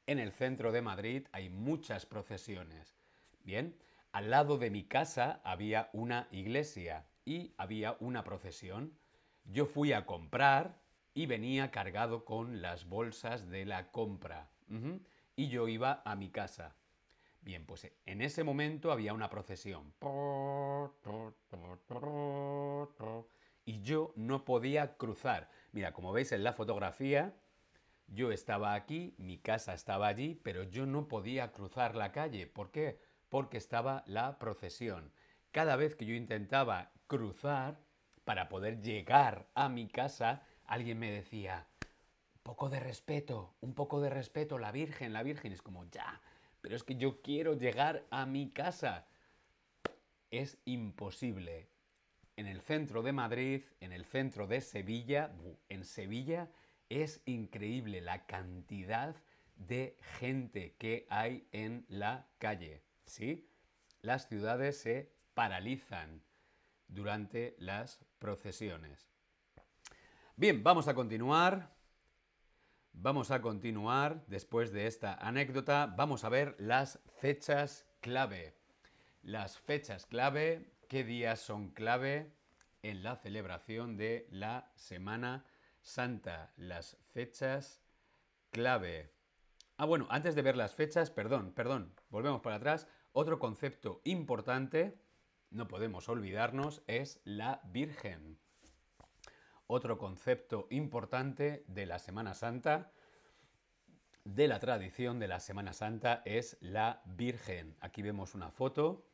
En 0.06 0.20
el 0.20 0.32
centro 0.34 0.72
de 0.72 0.84
Madrid 0.84 1.26
hay 1.32 1.50
muchas 1.50 2.06
procesiones. 2.06 2.96
Bien, 3.43 3.76
al 4.12 4.30
lado 4.30 4.60
de 4.60 4.70
mi 4.70 4.84
casa 4.84 5.41
había 5.43 5.89
una 5.93 6.28
iglesia 6.30 7.08
y 7.26 7.56
había 7.58 7.98
una 8.02 8.24
procesión. 8.24 8.96
Yo 9.43 9.65
fui 9.65 9.93
a 9.93 10.06
comprar 10.06 10.80
y 11.15 11.26
venía 11.26 11.72
cargado 11.72 12.24
con 12.24 12.62
las 12.62 12.88
bolsas 12.88 13.50
de 13.50 13.65
la 13.65 13.89
compra 13.89 14.52
y 15.36 15.48
yo 15.48 15.67
iba 15.67 16.04
a 16.06 16.15
mi 16.15 16.30
casa. 16.30 16.76
Bien, 17.41 17.65
pues 17.65 17.91
en 18.06 18.21
ese 18.21 18.43
momento 18.43 18.91
había 18.91 19.13
una 19.13 19.30
procesión. 19.30 19.93
Y 23.65 23.82
yo 23.82 24.13
no 24.15 24.45
podía 24.45 24.97
cruzar. 24.97 25.50
Mira, 25.71 25.93
como 25.93 26.12
veis 26.12 26.32
en 26.32 26.43
la 26.43 26.54
fotografía, 26.54 27.36
yo 28.08 28.32
estaba 28.32 28.73
aquí, 28.73 29.15
mi 29.17 29.38
casa 29.38 29.73
estaba 29.73 30.08
allí, 30.08 30.36
pero 30.36 30.63
yo 30.63 30.86
no 30.86 31.08
podía 31.08 31.52
cruzar 31.52 31.95
la 31.95 32.12
calle. 32.12 32.47
¿Por 32.47 32.71
qué? 32.71 33.00
Porque 33.30 33.58
estaba 33.58 34.04
la 34.08 34.39
procesión. 34.39 35.12
Cada 35.52 35.76
vez 35.76 35.95
que 35.95 36.06
yo 36.06 36.13
intentaba 36.13 36.91
cruzar 37.08 37.80
para 38.23 38.50
poder 38.50 38.82
llegar 38.82 39.47
a 39.56 39.69
mi 39.69 39.88
casa, 39.88 40.43
alguien 40.65 41.00
me 41.00 41.12
decía, 41.12 41.67
poco 42.43 42.69
de 42.69 42.80
respeto, 42.80 43.56
un 43.60 43.73
poco 43.73 44.00
de 44.00 44.10
respeto, 44.10 44.58
la 44.58 44.71
Virgen, 44.71 45.12
la 45.12 45.23
Virgen. 45.23 45.52
Es 45.52 45.62
como, 45.62 45.84
ya, 45.86 46.21
pero 46.67 46.75
es 46.75 46.84
que 46.84 46.97
yo 46.97 47.21
quiero 47.21 47.53
llegar 47.53 48.06
a 48.10 48.25
mi 48.25 48.49
casa. 48.49 49.08
Es 50.32 50.58
imposible. 50.65 51.69
En 52.36 52.45
el 52.45 52.60
centro 52.60 53.03
de 53.03 53.13
Madrid, 53.13 53.62
en 53.80 53.93
el 53.93 54.03
centro 54.03 54.47
de 54.47 54.60
Sevilla, 54.60 55.32
en 55.69 55.86
Sevilla 55.86 56.51
es 56.89 57.21
increíble 57.23 58.01
la 58.01 58.25
cantidad 58.25 59.15
de 59.56 59.95
gente 60.19 60.75
que 60.77 61.08
hay 61.10 61.47
en 61.53 61.86
la 61.88 62.27
calle. 62.38 62.84
¿Sí? 63.06 63.49
Las 64.01 64.27
ciudades 64.27 64.77
se 64.77 65.10
paralizan 65.36 66.21
durante 66.89 67.56
las 67.60 68.03
procesiones. 68.19 69.08
Bien, 70.36 70.62
vamos 70.63 70.89
a 70.89 70.93
continuar. 70.93 71.77
Vamos 73.00 73.30
a 73.30 73.44
continuar 73.44 74.26
después 74.26 74.72
de 74.72 74.88
esta 74.88 75.14
anécdota. 75.14 75.94
Vamos 75.96 76.24
a 76.24 76.30
ver 76.30 76.56
las 76.58 77.00
fechas 77.20 77.86
clave. 78.02 78.56
Las 79.22 79.60
fechas 79.60 80.08
clave, 80.08 80.74
qué 80.90 81.04
días 81.04 81.40
son 81.40 81.70
clave 81.70 82.34
en 82.82 83.04
la 83.04 83.16
celebración 83.16 83.98
de 83.98 84.28
la 84.32 84.72
Semana 84.76 85.46
Santa. 85.80 86.52
Las 86.58 86.98
fechas 87.14 87.84
clave. 88.50 89.14
Ah, 89.78 89.86
bueno, 89.86 90.08
antes 90.10 90.34
de 90.34 90.42
ver 90.42 90.58
las 90.58 90.74
fechas, 90.74 91.12
perdón, 91.12 91.54
perdón, 91.54 91.94
volvemos 92.10 92.42
para 92.42 92.56
atrás. 92.56 92.88
Otro 93.12 93.38
concepto 93.38 94.02
importante, 94.06 95.00
no 95.52 95.68
podemos 95.68 96.10
olvidarnos, 96.10 96.82
es 96.88 97.22
la 97.26 97.62
Virgen. 97.66 98.40
Otro 99.69 99.97
concepto 99.97 100.67
importante 100.69 101.65
de 101.67 101.86
la 101.86 101.99
Semana 101.99 102.34
Santa, 102.34 102.93
de 104.23 104.47
la 104.47 104.60
tradición 104.60 105.19
de 105.19 105.27
la 105.27 105.41
Semana 105.41 105.73
Santa, 105.73 106.21
es 106.23 106.58
la 106.62 107.01
Virgen. 107.06 107.75
Aquí 107.82 108.01
vemos 108.01 108.34
una 108.34 108.49
foto. 108.49 109.06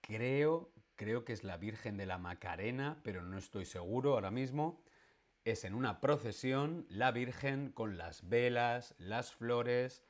Creo, 0.00 0.72
creo 0.96 1.24
que 1.24 1.32
es 1.32 1.44
la 1.44 1.58
Virgen 1.58 1.96
de 1.96 2.06
la 2.06 2.18
Macarena, 2.18 3.00
pero 3.04 3.22
no 3.22 3.38
estoy 3.38 3.66
seguro 3.66 4.14
ahora 4.14 4.32
mismo. 4.32 4.82
Es 5.44 5.62
en 5.62 5.74
una 5.74 6.00
procesión 6.00 6.84
la 6.88 7.12
Virgen 7.12 7.70
con 7.70 7.98
las 7.98 8.28
velas, 8.28 8.96
las 8.98 9.32
flores. 9.32 10.02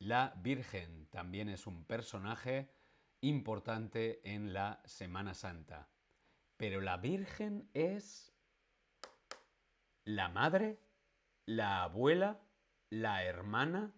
La 0.00 0.34
Virgen 0.38 1.06
también 1.10 1.48
es 1.48 1.68
un 1.68 1.84
personaje 1.84 2.72
importante 3.20 4.20
en 4.24 4.52
la 4.52 4.82
Semana 4.84 5.32
Santa. 5.32 5.88
Pero 6.56 6.80
la 6.80 6.96
Virgen 6.96 7.68
es 7.74 8.32
la 10.04 10.28
madre, 10.28 10.78
la 11.44 11.82
abuela, 11.82 12.40
la 12.90 13.24
hermana, 13.24 13.92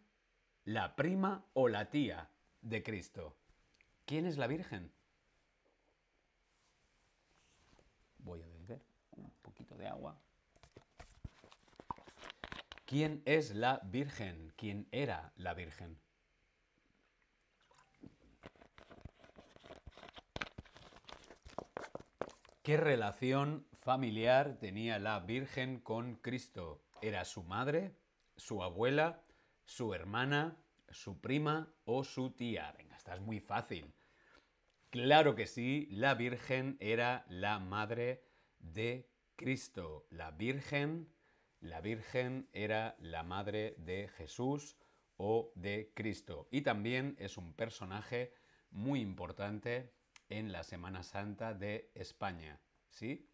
la 0.64 0.96
prima 0.96 1.44
o 1.52 1.68
la 1.68 1.90
tía 1.90 2.30
de 2.62 2.82
Cristo. 2.82 3.36
¿Quién 4.04 4.26
es 4.26 4.38
la 4.38 4.46
Virgen? 4.46 4.92
Voy 8.18 8.42
a 8.42 8.46
beber 8.46 8.82
un 9.16 9.30
poquito 9.42 9.76
de 9.76 9.86
agua. 9.86 10.18
¿Quién 12.86 13.22
es 13.26 13.54
la 13.54 13.80
Virgen? 13.84 14.52
¿Quién 14.56 14.88
era 14.90 15.32
la 15.36 15.54
Virgen? 15.54 16.00
¿Qué 22.68 22.76
relación 22.76 23.66
familiar 23.80 24.58
tenía 24.58 24.98
la 24.98 25.20
Virgen 25.20 25.80
con 25.80 26.16
Cristo? 26.16 26.82
¿Era 27.00 27.24
su 27.24 27.42
madre, 27.42 27.96
su 28.36 28.62
abuela, 28.62 29.22
su 29.64 29.94
hermana, 29.94 30.54
su 30.90 31.18
prima 31.18 31.72
o 31.86 32.04
su 32.04 32.32
tía? 32.32 32.74
Venga, 32.76 32.94
esta 32.94 33.14
es 33.14 33.22
muy 33.22 33.40
fácil. 33.40 33.94
Claro 34.90 35.34
que 35.34 35.46
sí, 35.46 35.88
la 35.92 36.12
Virgen 36.12 36.76
era 36.78 37.24
la 37.30 37.58
madre 37.58 38.22
de 38.58 39.08
Cristo. 39.36 40.06
La 40.10 40.30
Virgen, 40.32 41.08
la 41.60 41.80
Virgen 41.80 42.50
era 42.52 42.96
la 42.98 43.22
madre 43.22 43.76
de 43.78 44.08
Jesús 44.08 44.76
o 45.16 45.52
de 45.54 45.90
Cristo. 45.94 46.48
Y 46.50 46.60
también 46.60 47.16
es 47.18 47.38
un 47.38 47.54
personaje 47.54 48.34
muy 48.70 49.00
importante 49.00 49.94
en 50.28 50.52
la 50.52 50.62
Semana 50.62 51.02
Santa 51.02 51.54
de 51.54 51.90
España. 51.94 52.60
¿Sí? 52.90 53.28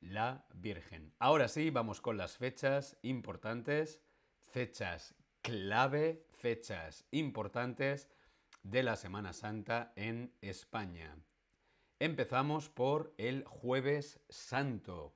La 0.00 0.46
Virgen. 0.54 1.14
Ahora 1.18 1.48
sí, 1.48 1.70
vamos 1.70 2.00
con 2.00 2.16
las 2.16 2.36
fechas 2.36 2.96
importantes, 3.02 4.00
fechas 4.40 5.14
clave, 5.42 6.26
fechas 6.32 7.04
importantes 7.10 8.08
de 8.62 8.82
la 8.82 8.96
Semana 8.96 9.32
Santa 9.32 9.92
en 9.96 10.34
España. 10.40 11.16
Empezamos 11.98 12.68
por 12.68 13.14
el 13.16 13.44
jueves 13.44 14.20
santo. 14.28 15.14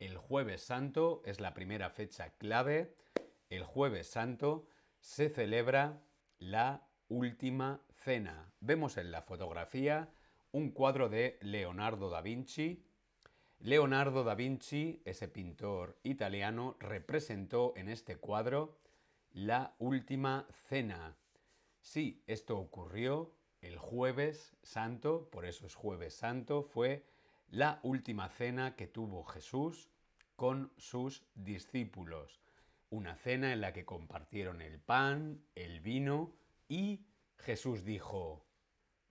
El 0.00 0.16
jueves 0.16 0.62
santo 0.62 1.22
es 1.24 1.40
la 1.40 1.54
primera 1.54 1.90
fecha 1.90 2.30
clave. 2.38 2.96
El 3.50 3.62
jueves 3.62 4.08
santo 4.08 4.66
se 4.98 5.28
celebra 5.28 6.02
la 6.38 6.88
última 7.08 7.80
Vemos 8.60 8.98
en 8.98 9.10
la 9.10 9.22
fotografía 9.22 10.10
un 10.52 10.72
cuadro 10.72 11.08
de 11.08 11.38
Leonardo 11.40 12.10
da 12.10 12.20
Vinci. 12.20 12.84
Leonardo 13.60 14.24
da 14.24 14.34
Vinci, 14.34 15.00
ese 15.06 15.26
pintor 15.26 15.96
italiano, 16.02 16.76
representó 16.80 17.72
en 17.76 17.88
este 17.88 18.16
cuadro 18.16 18.76
la 19.32 19.74
última 19.78 20.46
cena. 20.68 21.16
Sí, 21.80 22.22
esto 22.26 22.58
ocurrió 22.58 23.32
el 23.62 23.78
jueves 23.78 24.54
santo, 24.62 25.30
por 25.30 25.46
eso 25.46 25.66
es 25.66 25.74
jueves 25.74 26.12
santo, 26.12 26.62
fue 26.62 27.06
la 27.48 27.80
última 27.82 28.28
cena 28.28 28.76
que 28.76 28.86
tuvo 28.86 29.24
Jesús 29.24 29.88
con 30.36 30.70
sus 30.76 31.24
discípulos. 31.34 32.42
Una 32.90 33.16
cena 33.16 33.54
en 33.54 33.62
la 33.62 33.72
que 33.72 33.86
compartieron 33.86 34.60
el 34.60 34.78
pan, 34.78 35.42
el 35.54 35.80
vino 35.80 36.34
y 36.68 37.06
Jesús 37.44 37.84
dijo, 37.84 38.46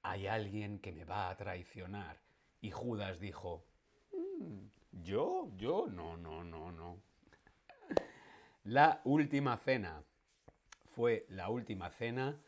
hay 0.02 0.26
alguien 0.28 0.80
que 0.80 0.92
me 0.92 1.06
va 1.06 1.30
a 1.30 1.38
traicionar. 1.38 2.20
Y 2.62 2.72
Judas 2.72 3.20
dijo, 3.20 3.66
mm, 4.12 5.04
¿yo? 5.04 5.52
¿Yo? 5.56 5.88
No, 5.88 6.18
no, 6.18 6.44
no, 6.44 6.72
no. 6.72 7.00
La 8.64 9.02
última 9.04 9.58
cena 9.58 10.04
fue 10.96 11.26
la 11.30 11.50
última 11.50 11.92
cena 11.92 12.42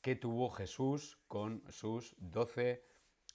que 0.00 0.16
tuvo 0.16 0.50
Jesús 0.50 1.18
con 1.28 1.62
sus 1.68 2.16
doce 2.18 2.84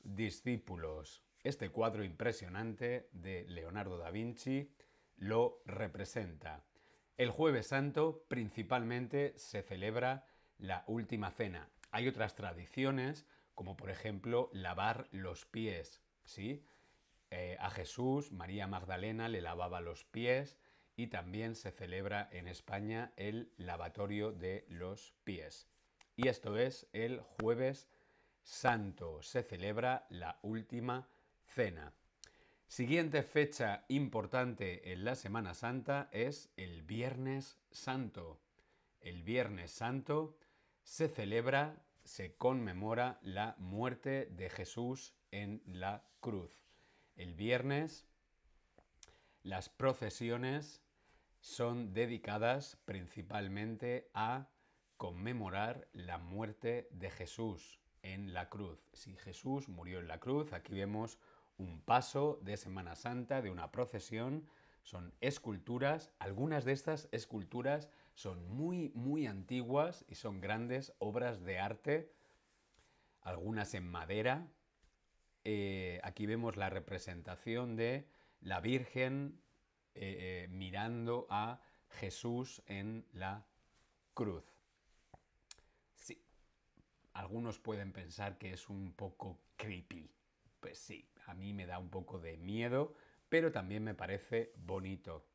discípulos. 0.04 1.24
Este 1.44 1.70
cuadro 1.70 2.04
impresionante 2.04 3.08
de 3.14 3.46
Leonardo 3.48 3.98
da 3.98 4.12
Vinci 4.12 4.70
lo 5.18 5.62
representa. 5.66 6.66
El 7.16 7.30
jueves 7.30 7.68
santo 7.68 8.26
principalmente 8.28 9.34
se 9.38 9.62
celebra 9.62 10.26
la 10.58 10.84
última 10.88 11.32
cena. 11.32 11.70
Hay 11.91 12.08
otras 12.08 12.36
tradiciones, 12.36 13.26
como 13.54 13.78
por 13.78 13.89
ejemplo 13.89 14.50
lavar 14.54 15.08
los 15.12 15.45
pies, 15.45 16.02
¿sí? 16.24 16.65
Eh, 17.32 17.57
a 17.60 17.70
Jesús, 17.70 18.32
María 18.32 18.68
Magdalena 18.68 19.30
le 19.30 19.41
lavaba 19.41 19.82
los 19.82 20.03
pies 20.03 20.57
y 20.95 21.07
también 21.07 21.55
se 21.55 21.72
celebra 21.72 22.30
en 22.32 22.47
España 22.47 23.14
el 23.18 23.51
lavatorio 23.57 24.32
de 24.32 24.66
los 24.70 25.14
pies. 25.24 25.68
Y 26.16 26.28
esto 26.28 26.57
es 26.57 26.88
el 26.93 27.20
jueves 27.20 27.89
santo, 28.43 29.22
se 29.22 29.43
celebra 29.43 30.05
la 30.10 30.39
última 30.43 31.10
cena. 31.45 31.93
Siguiente 32.68 33.24
fecha 33.24 33.86
importante 33.89 34.91
en 34.91 35.03
la 35.03 35.16
Semana 35.16 35.53
Santa 35.53 36.10
es 36.12 36.49
el 36.55 36.84
Viernes 36.84 37.60
Santo. 37.72 38.39
El 39.01 39.24
Viernes 39.24 39.72
Santo 39.72 40.38
se 40.86 41.10
celebra, 41.10 41.84
se 42.04 42.36
conmemora 42.36 43.20
la 43.24 43.56
muerte 43.58 44.28
de 44.28 44.50
Jesús 44.52 45.16
en 45.32 45.62
la 45.66 46.06
cruz. 46.20 46.52
El 47.16 47.34
viernes 47.34 48.06
las 49.42 49.68
procesiones 49.68 50.84
son 51.40 51.94
dedicadas 51.94 52.78
principalmente 52.86 54.10
a 54.14 54.48
conmemorar 54.98 55.88
la 55.92 56.20
muerte 56.20 56.88
de 56.92 57.10
Jesús 57.10 57.80
en 58.04 58.34
la 58.34 58.50
cruz. 58.50 58.80
Si 58.94 59.18
Jesús 59.18 59.68
murió 59.68 60.00
en 60.00 60.08
la 60.08 60.20
cruz, 60.20 60.54
aquí 60.54 60.76
vemos 60.76 61.18
un 61.58 61.82
paso 61.82 62.40
de 62.44 62.58
Semana 62.58 62.96
Santa, 62.96 63.42
de 63.42 63.50
una 63.50 63.72
procesión, 63.72 64.48
son 64.84 65.16
esculturas, 65.20 66.12
algunas 66.20 66.64
de 66.64 66.74
estas 66.74 67.10
esculturas 67.12 67.90
son 68.16 68.47
muy, 68.47 68.91
muy 68.95 69.28
antiguas 69.28 70.05
y 70.07 70.16
son 70.16 70.39
grandes 70.39 70.93
obras 70.99 71.43
de 71.43 71.59
arte, 71.59 72.11
algunas 73.22 73.74
en 73.74 73.86
madera. 73.86 74.47
Eh, 75.43 75.99
aquí 76.01 76.26
vemos 76.26 76.55
la 76.55 76.70
representación 76.70 77.76
de 77.76 78.07
la 78.39 78.61
Virgen 78.61 79.41
eh, 79.93 80.45
eh, 80.45 80.47
mirando 80.49 81.28
a 81.30 81.61
Jesús 81.89 82.63
en 82.68 83.05
la 83.11 83.45
cruz. 84.13 84.45
Sí, 85.93 86.24
algunos 87.13 87.59
pueden 87.59 87.91
pensar 87.91 88.38
que 88.38 88.53
es 88.53 88.70
un 88.70 88.93
poco 88.93 89.41
creepy. 89.57 90.09
Pues 90.61 90.80
sí, 90.80 91.09
a 91.26 91.34
mí 91.34 91.53
me 91.53 91.66
da 91.66 91.80
un 91.80 91.89
poco 91.89 92.18
de 92.20 92.38
miedo, 92.38 92.93
pero 93.28 93.51
también 93.51 93.84
me 93.84 93.93
parece 93.93 94.53
bonito. 94.55 95.26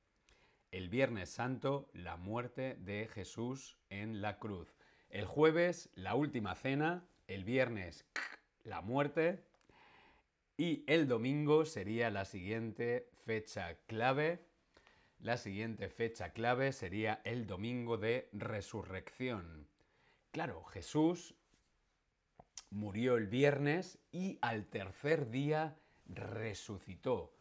El 0.72 0.88
Viernes 0.88 1.30
Santo, 1.30 1.90
la 1.94 2.16
muerte 2.16 2.76
de 2.76 3.08
Jesús 3.08 3.76
en 3.88 4.22
la 4.22 4.38
cruz. 4.38 4.76
El 5.08 5.26
jueves, 5.26 5.90
la 5.94 6.14
última 6.14 6.54
cena. 6.54 7.04
El 7.26 7.44
viernes, 7.44 8.06
la 8.64 8.80
muerte. 8.80 9.44
Y 10.56 10.84
el 10.86 11.08
domingo 11.08 11.64
sería 11.64 12.10
la 12.10 12.24
siguiente 12.24 13.08
fecha 13.24 13.78
clave. 13.86 14.46
La 15.18 15.36
siguiente 15.36 15.88
fecha 15.88 16.32
clave 16.32 16.72
sería 16.72 17.20
el 17.24 17.46
domingo 17.46 17.98
de 17.98 18.28
resurrección. 18.32 19.68
Claro, 20.30 20.62
Jesús 20.64 21.34
murió 22.70 23.16
el 23.16 23.26
viernes 23.26 23.98
y 24.12 24.38
al 24.40 24.66
tercer 24.66 25.30
día 25.30 25.76
resucitó. 26.06 27.34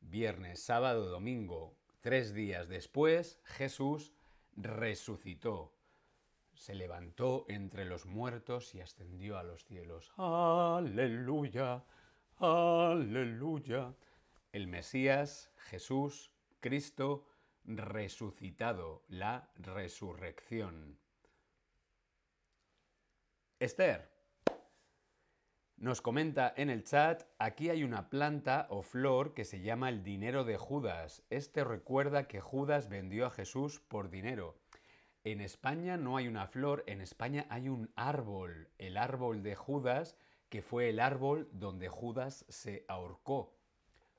Viernes, 0.00 0.62
sábado, 0.62 1.10
domingo, 1.10 1.76
tres 2.04 2.34
días 2.34 2.68
después, 2.68 3.40
Jesús 3.44 4.12
resucitó. 4.56 5.74
Se 6.52 6.74
levantó 6.74 7.46
entre 7.48 7.86
los 7.86 8.04
muertos 8.04 8.74
y 8.74 8.82
ascendió 8.82 9.38
a 9.38 9.42
los 9.42 9.64
cielos. 9.64 10.12
Aleluya, 10.18 11.82
aleluya. 12.36 13.94
El 14.52 14.66
Mesías, 14.66 15.50
Jesús, 15.56 16.30
Cristo, 16.60 17.26
resucitado, 17.64 19.06
la 19.08 19.50
resurrección. 19.56 20.98
Esther, 23.60 24.13
nos 25.76 26.00
comenta 26.00 26.52
en 26.56 26.70
el 26.70 26.84
chat, 26.84 27.24
aquí 27.38 27.68
hay 27.68 27.82
una 27.84 28.08
planta 28.08 28.66
o 28.70 28.82
flor 28.82 29.34
que 29.34 29.44
se 29.44 29.60
llama 29.60 29.88
el 29.88 30.02
dinero 30.02 30.44
de 30.44 30.56
Judas. 30.56 31.22
Este 31.30 31.64
recuerda 31.64 32.28
que 32.28 32.40
Judas 32.40 32.88
vendió 32.88 33.26
a 33.26 33.30
Jesús 33.30 33.80
por 33.80 34.08
dinero. 34.08 34.56
En 35.24 35.40
España 35.40 35.96
no 35.96 36.16
hay 36.16 36.28
una 36.28 36.46
flor, 36.46 36.84
en 36.86 37.00
España 37.00 37.46
hay 37.50 37.68
un 37.68 37.90
árbol, 37.96 38.68
el 38.78 38.96
árbol 38.96 39.42
de 39.42 39.56
Judas, 39.56 40.16
que 40.48 40.62
fue 40.62 40.90
el 40.90 41.00
árbol 41.00 41.48
donde 41.52 41.88
Judas 41.88 42.44
se 42.48 42.84
ahorcó 42.88 43.52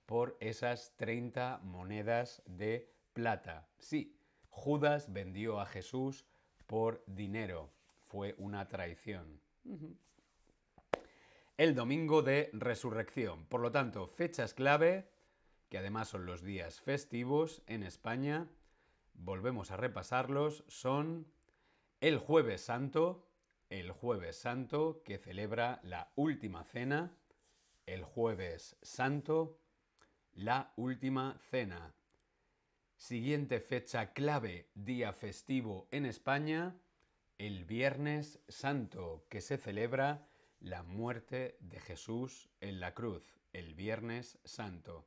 por 0.06 0.36
esas 0.40 0.94
30 0.98 1.62
monedas 1.64 2.44
de 2.46 2.92
plata. 3.14 3.68
Sí, 3.80 4.18
Judas 4.50 5.12
vendió 5.14 5.60
a 5.62 5.66
Jesús 5.66 6.26
por 6.68 7.04
dinero. 7.08 7.72
Fue 8.08 8.36
una 8.38 8.68
traición 8.68 9.40
el 11.58 11.74
domingo 11.74 12.22
de 12.22 12.50
resurrección. 12.54 13.46
Por 13.46 13.62
lo 13.62 13.72
tanto, 13.72 14.08
fechas 14.08 14.54
clave, 14.54 15.10
que 15.70 15.78
además 15.78 16.10
son 16.10 16.26
los 16.26 16.44
días 16.44 16.82
festivos 16.82 17.62
en 17.68 17.84
España, 17.84 18.48
volvemos 19.14 19.72
a 19.72 19.78
repasarlos, 19.78 20.66
son 20.68 21.28
el 22.02 22.18
jueves 22.18 22.62
santo, 22.62 23.26
el 23.70 23.92
jueves 23.92 24.38
santo 24.38 25.02
que 25.06 25.18
celebra 25.18 25.80
la 25.84 26.12
última 26.16 26.64
cena, 26.66 27.16
el 27.86 28.04
jueves 28.04 28.76
santo, 28.82 29.58
la 30.34 30.74
última 30.76 31.38
cena. 31.50 31.94
Siguiente 32.98 33.60
fecha 33.62 34.14
clave, 34.14 34.70
día 34.76 35.14
festivo 35.14 35.88
en 35.92 36.06
España, 36.06 36.76
el 37.38 37.64
viernes 37.66 38.40
santo 38.48 39.26
que 39.30 39.42
se 39.42 39.58
celebra 39.58 40.28
la 40.60 40.84
muerte 40.84 41.58
de 41.60 41.80
Jesús 41.80 42.50
en 42.62 42.80
la 42.80 42.94
cruz, 42.94 43.38
el 43.54 43.74
Viernes 43.74 44.40
Santo. 44.44 45.06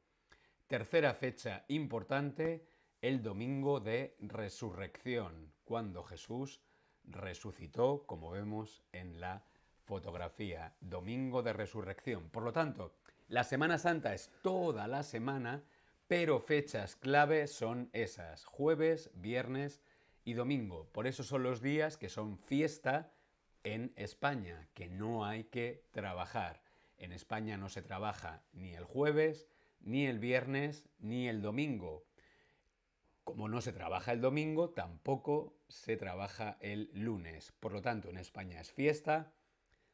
Tercera 0.67 1.15
fecha 1.15 1.65
importante, 1.69 2.67
el 3.01 3.23
domingo 3.23 3.81
de 3.81 4.17
resurrección, 4.21 5.53
cuando 5.65 6.03
Jesús 6.05 6.61
resucitó, 7.05 8.05
como 8.07 8.31
vemos 8.31 8.83
en 8.93 9.21
la 9.21 9.45
fotografía. 9.85 10.75
Domingo 10.81 11.43
de 11.43 11.53
resurrección. 11.53 12.29
Por 12.31 12.43
lo 12.43 12.53
tanto, 12.53 12.95
la 13.29 13.45
Semana 13.45 13.79
Santa 13.79 14.15
es 14.15 14.31
toda 14.43 14.87
la 14.87 15.03
semana, 15.03 15.63
pero 16.07 16.41
fechas 16.41 16.97
clave 16.97 17.47
son 17.47 17.91
esas, 17.93 18.45
jueves, 18.45 19.11
viernes 19.15 19.83
y 20.25 20.35
domingo. 20.35 20.89
Por 20.93 21.07
eso 21.07 21.23
son 21.23 21.43
los 21.43 21.63
días 21.63 21.97
que 21.97 22.09
son 22.09 22.39
fiesta 22.39 23.13
en 23.65 23.93
España, 23.97 24.69
que 24.75 24.89
no 24.89 25.25
hay 25.25 25.45
que 25.45 25.85
trabajar. 25.91 26.63
En 26.97 27.13
España 27.13 27.57
no 27.57 27.69
se 27.69 27.83
trabaja 27.83 28.43
ni 28.53 28.75
el 28.75 28.85
jueves, 28.85 29.49
ni 29.81 30.07
el 30.07 30.19
viernes, 30.19 30.89
ni 30.99 31.29
el 31.29 31.43
domingo. 31.43 32.05
Como 33.25 33.49
no 33.49 33.61
se 33.61 33.73
trabaja 33.73 34.13
el 34.13 34.21
domingo, 34.21 34.71
tampoco 34.71 35.59
se 35.69 35.97
trabaja 35.97 36.57
el 36.61 36.91
lunes. 36.95 37.53
Por 37.61 37.73
lo 37.73 37.83
tanto, 37.83 38.09
en 38.09 38.17
España 38.17 38.61
es 38.61 38.73
fiesta, 38.73 39.33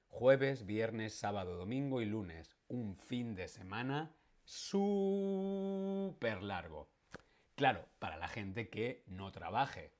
jueves, 0.08 0.64
viernes, 0.66 1.14
sábado, 1.14 1.56
domingo 1.56 2.00
y 2.00 2.06
lunes. 2.06 2.56
Un 2.68 2.96
fin 2.96 3.34
de 3.34 3.48
semana 3.48 4.14
súper 4.44 6.42
largo. 6.42 6.88
Claro, 7.56 7.88
para 7.98 8.16
la 8.16 8.28
gente 8.28 8.68
que 8.68 9.02
no 9.06 9.32
trabaje 9.32 9.92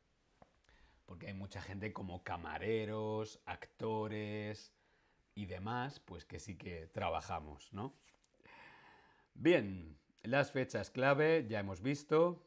porque 1.06 1.28
hay 1.28 1.34
mucha 1.34 1.60
gente 1.60 1.92
como 1.92 2.22
camareros, 2.22 3.40
actores 3.46 4.72
y 5.34 5.46
demás, 5.46 6.00
pues 6.00 6.24
que 6.24 6.38
sí 6.38 6.56
que 6.56 6.86
trabajamos, 6.86 7.72
¿no? 7.72 7.94
Bien, 9.34 9.98
las 10.22 10.52
fechas 10.52 10.90
clave 10.90 11.46
ya 11.48 11.60
hemos 11.60 11.82
visto. 11.82 12.46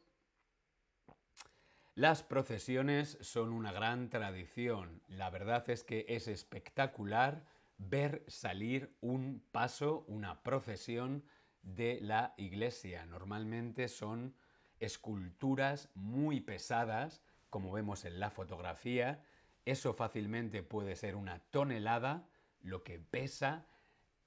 Las 1.94 2.22
procesiones 2.22 3.18
son 3.20 3.52
una 3.52 3.72
gran 3.72 4.08
tradición. 4.08 5.02
La 5.08 5.30
verdad 5.30 5.68
es 5.68 5.84
que 5.84 6.06
es 6.08 6.28
espectacular 6.28 7.44
ver 7.76 8.24
salir 8.28 8.96
un 9.00 9.44
paso, 9.52 10.04
una 10.08 10.42
procesión 10.42 11.24
de 11.62 11.98
la 12.00 12.34
iglesia. 12.36 13.04
Normalmente 13.06 13.88
son 13.88 14.34
esculturas 14.80 15.90
muy 15.94 16.40
pesadas 16.40 17.22
como 17.50 17.72
vemos 17.72 18.04
en 18.04 18.20
la 18.20 18.30
fotografía. 18.30 19.22
Eso 19.64 19.92
fácilmente 19.92 20.62
puede 20.62 20.96
ser 20.96 21.16
una 21.16 21.40
tonelada, 21.50 22.28
lo 22.60 22.82
que 22.82 22.98
pesa. 22.98 23.66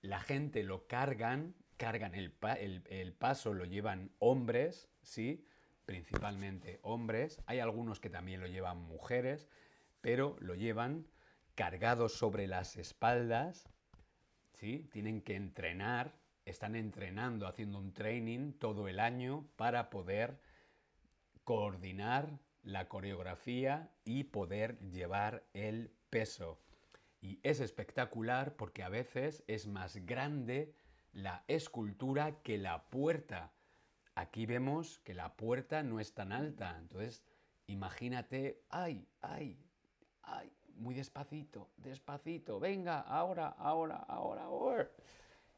La 0.02 0.20
gente 0.20 0.64
lo 0.64 0.88
cargan, 0.88 1.56
cargan 1.78 2.16
el, 2.16 2.34
el, 2.90 3.14
paso, 3.14 3.54
lo 3.54 3.66
llevan 3.66 4.12
hombres, 4.20 4.90
¿sí? 5.02 5.46
Principalmente 5.86 6.80
hombres. 6.84 7.42
Hay 7.46 7.60
algunos 7.60 8.00
que 8.00 8.10
también 8.10 8.42
lo 8.42 8.48
llevan 8.48 8.78
mujeres, 8.78 9.48
pero 10.02 10.36
lo 10.40 10.56
llevan 10.56 11.08
cargado 11.56 12.10
sobre 12.10 12.48
las 12.48 12.78
espaldas, 12.78 13.70
¿sí? 14.54 14.88
Tienen 14.92 15.22
que 15.22 15.36
entrenar, 15.36 16.16
están 16.46 16.76
entrenando, 16.76 17.48
haciendo 17.48 17.78
un 17.78 17.94
training 17.94 18.54
todo 18.54 18.88
el 18.88 19.00
año 19.00 19.48
para 19.56 19.90
poder 19.90 20.40
coordinar 21.44 22.40
la 22.64 22.88
coreografía 22.88 23.92
y 24.04 24.26
poder 24.26 24.80
llevar 24.80 25.44
el 25.54 25.92
peso. 26.10 26.60
Y 27.22 27.40
es 27.44 27.60
espectacular 27.60 28.56
porque 28.56 28.84
a 28.84 28.90
veces 28.90 29.44
es 29.48 29.68
más 29.68 29.98
grande 30.06 30.74
la 31.14 31.44
escultura 31.48 32.42
que 32.42 32.58
la 32.58 32.90
puerta. 32.90 33.52
Aquí 34.16 34.46
vemos 34.46 35.00
que 35.00 35.14
la 35.14 35.36
puerta 35.36 35.84
no 35.84 36.00
es 36.00 36.14
tan 36.14 36.32
alta. 36.32 36.78
Entonces, 36.80 37.24
imagínate, 37.68 38.64
ay, 38.70 39.08
ay, 39.22 39.58
ay, 40.24 40.52
muy 40.76 40.96
despacito, 40.96 41.70
despacito, 41.78 42.60
venga, 42.60 43.00
ahora, 43.02 43.48
ahora, 43.50 43.98
ahora, 44.08 44.44
ahora. 44.44 44.92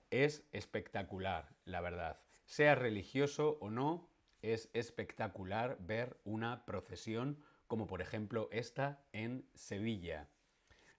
Es 0.09 0.43
espectacular, 0.51 1.55
la 1.65 1.81
verdad. 1.81 2.19
Sea 2.45 2.75
religioso 2.75 3.57
o 3.61 3.69
no, 3.69 4.09
es 4.43 4.69
espectacular 4.73 5.77
ver 5.79 6.19
una 6.25 6.65
procesión 6.65 7.41
como 7.67 7.87
por 7.87 8.01
ejemplo 8.01 8.49
esta 8.51 9.03
en 9.13 9.49
Sevilla. 9.55 10.29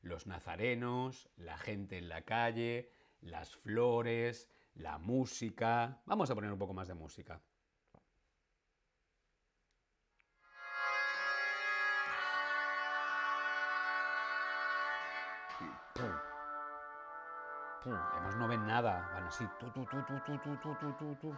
Los 0.01 0.27
nazarenos, 0.27 1.29
la 1.37 1.57
gente 1.57 1.99
en 1.99 2.09
la 2.09 2.23
calle, 2.23 2.91
las 3.21 3.55
flores, 3.55 4.51
la 4.75 4.99
música. 4.99 6.03
Vamos 6.07 6.31
a 6.31 6.35
poner 6.35 6.51
un 6.51 6.59
poco 6.59 6.75
más 6.75 6.89
de 6.89 6.95
música. 6.95 7.41
Además 17.87 18.37
no 18.37 18.49
ven 18.49 18.67
nada, 18.67 19.11
van 19.13 19.25
así, 19.25 19.47
tu, 19.61 19.71
tu, 19.71 19.85
tu, 19.85 21.37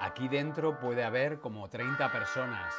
Aquí 0.00 0.28
dentro 0.28 0.78
puede 0.78 1.04
haber 1.04 1.40
como 1.40 1.68
30 1.68 2.10
personas. 2.12 2.74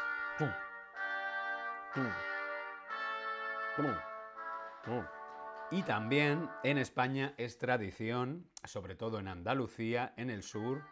Y 5.71 5.83
también 5.83 6.49
en 6.63 6.77
España 6.77 7.33
es 7.37 7.57
tradición, 7.57 8.49
sobre 8.63 8.95
todo 8.95 9.19
en 9.19 9.27
Andalucía, 9.27 10.13
en 10.17 10.29
el 10.29 10.43
sur, 10.43 10.83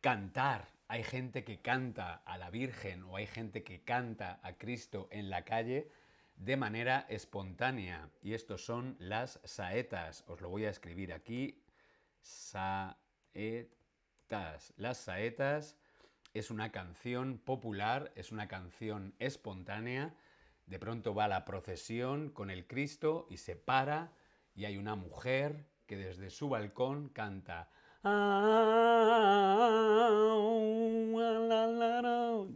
cantar. 0.00 0.68
Hay 0.88 1.02
gente 1.02 1.42
que 1.42 1.60
canta 1.60 2.22
a 2.26 2.36
la 2.36 2.50
Virgen 2.50 3.02
o 3.04 3.16
hay 3.16 3.26
gente 3.26 3.64
que 3.64 3.82
canta 3.82 4.40
a 4.42 4.54
Cristo 4.58 5.08
en 5.10 5.30
la 5.30 5.44
calle 5.44 5.90
de 6.36 6.56
manera 6.56 7.06
espontánea. 7.08 8.10
Y 8.20 8.34
estos 8.34 8.64
son 8.64 8.96
las 8.98 9.40
saetas. 9.44 10.24
Os 10.28 10.40
lo 10.40 10.48
voy 10.50 10.66
a 10.66 10.70
escribir 10.70 11.12
aquí. 11.12 11.64
Saetas. 12.20 13.81
Las 14.32 14.96
saetas 14.96 15.76
es 16.32 16.50
una 16.50 16.72
canción 16.72 17.36
popular, 17.36 18.12
es 18.14 18.32
una 18.32 18.48
canción 18.48 19.14
espontánea. 19.18 20.14
De 20.64 20.78
pronto 20.78 21.14
va 21.14 21.28
la 21.28 21.44
procesión 21.44 22.30
con 22.30 22.48
el 22.48 22.66
Cristo 22.66 23.26
y 23.28 23.36
se 23.36 23.56
para 23.56 24.10
y 24.54 24.64
hay 24.64 24.78
una 24.78 24.94
mujer 24.94 25.66
que 25.86 25.98
desde 25.98 26.30
su 26.30 26.48
balcón 26.48 27.10
canta. 27.10 27.68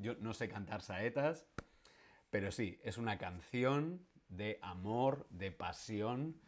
Yo 0.01 0.15
no 0.21 0.33
sé 0.33 0.49
cantar 0.49 0.81
saetas, 0.81 1.47
pero 2.31 2.51
sí, 2.53 2.81
es 2.85 2.97
una 2.97 3.19
canción 3.19 4.07
de 4.31 4.59
amor, 4.63 5.27
de 5.29 5.53
pasión, 5.53 6.41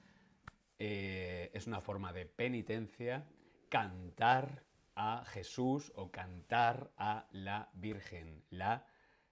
eh, 0.78 1.50
es 1.52 1.66
una 1.66 1.82
forma 1.82 2.14
de 2.14 2.24
penitencia, 2.24 3.26
cantar 3.68 4.67
a 4.98 5.24
Jesús 5.26 5.92
o 5.94 6.10
cantar 6.10 6.90
a 6.96 7.28
la 7.30 7.70
Virgen, 7.72 8.44
la 8.50 8.84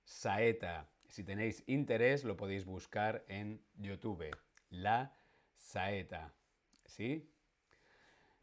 saeta. 0.04 0.88
Si 1.08 1.24
tenéis 1.24 1.64
interés, 1.66 2.22
lo 2.22 2.36
podéis 2.36 2.64
buscar 2.64 3.24
en 3.26 3.60
YouTube. 3.74 4.30
La 4.70 5.12
saeta. 5.56 6.32
¿Sí? 6.84 7.28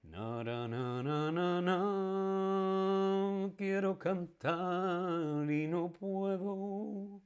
No, 0.02 0.44
no, 0.44 0.68
no, 0.68 1.02
no, 1.02 1.32
no, 1.32 1.62
no. 1.62 3.54
Quiero 3.56 3.98
cantar 3.98 5.50
y 5.50 5.68
no 5.68 5.94
puedo 5.94 7.22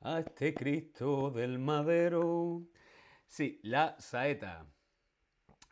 a 0.00 0.20
este 0.20 0.54
Cristo 0.54 1.32
del 1.32 1.58
madero. 1.58 2.62
Sí, 3.26 3.58
la 3.64 3.96
saeta. 3.98 4.73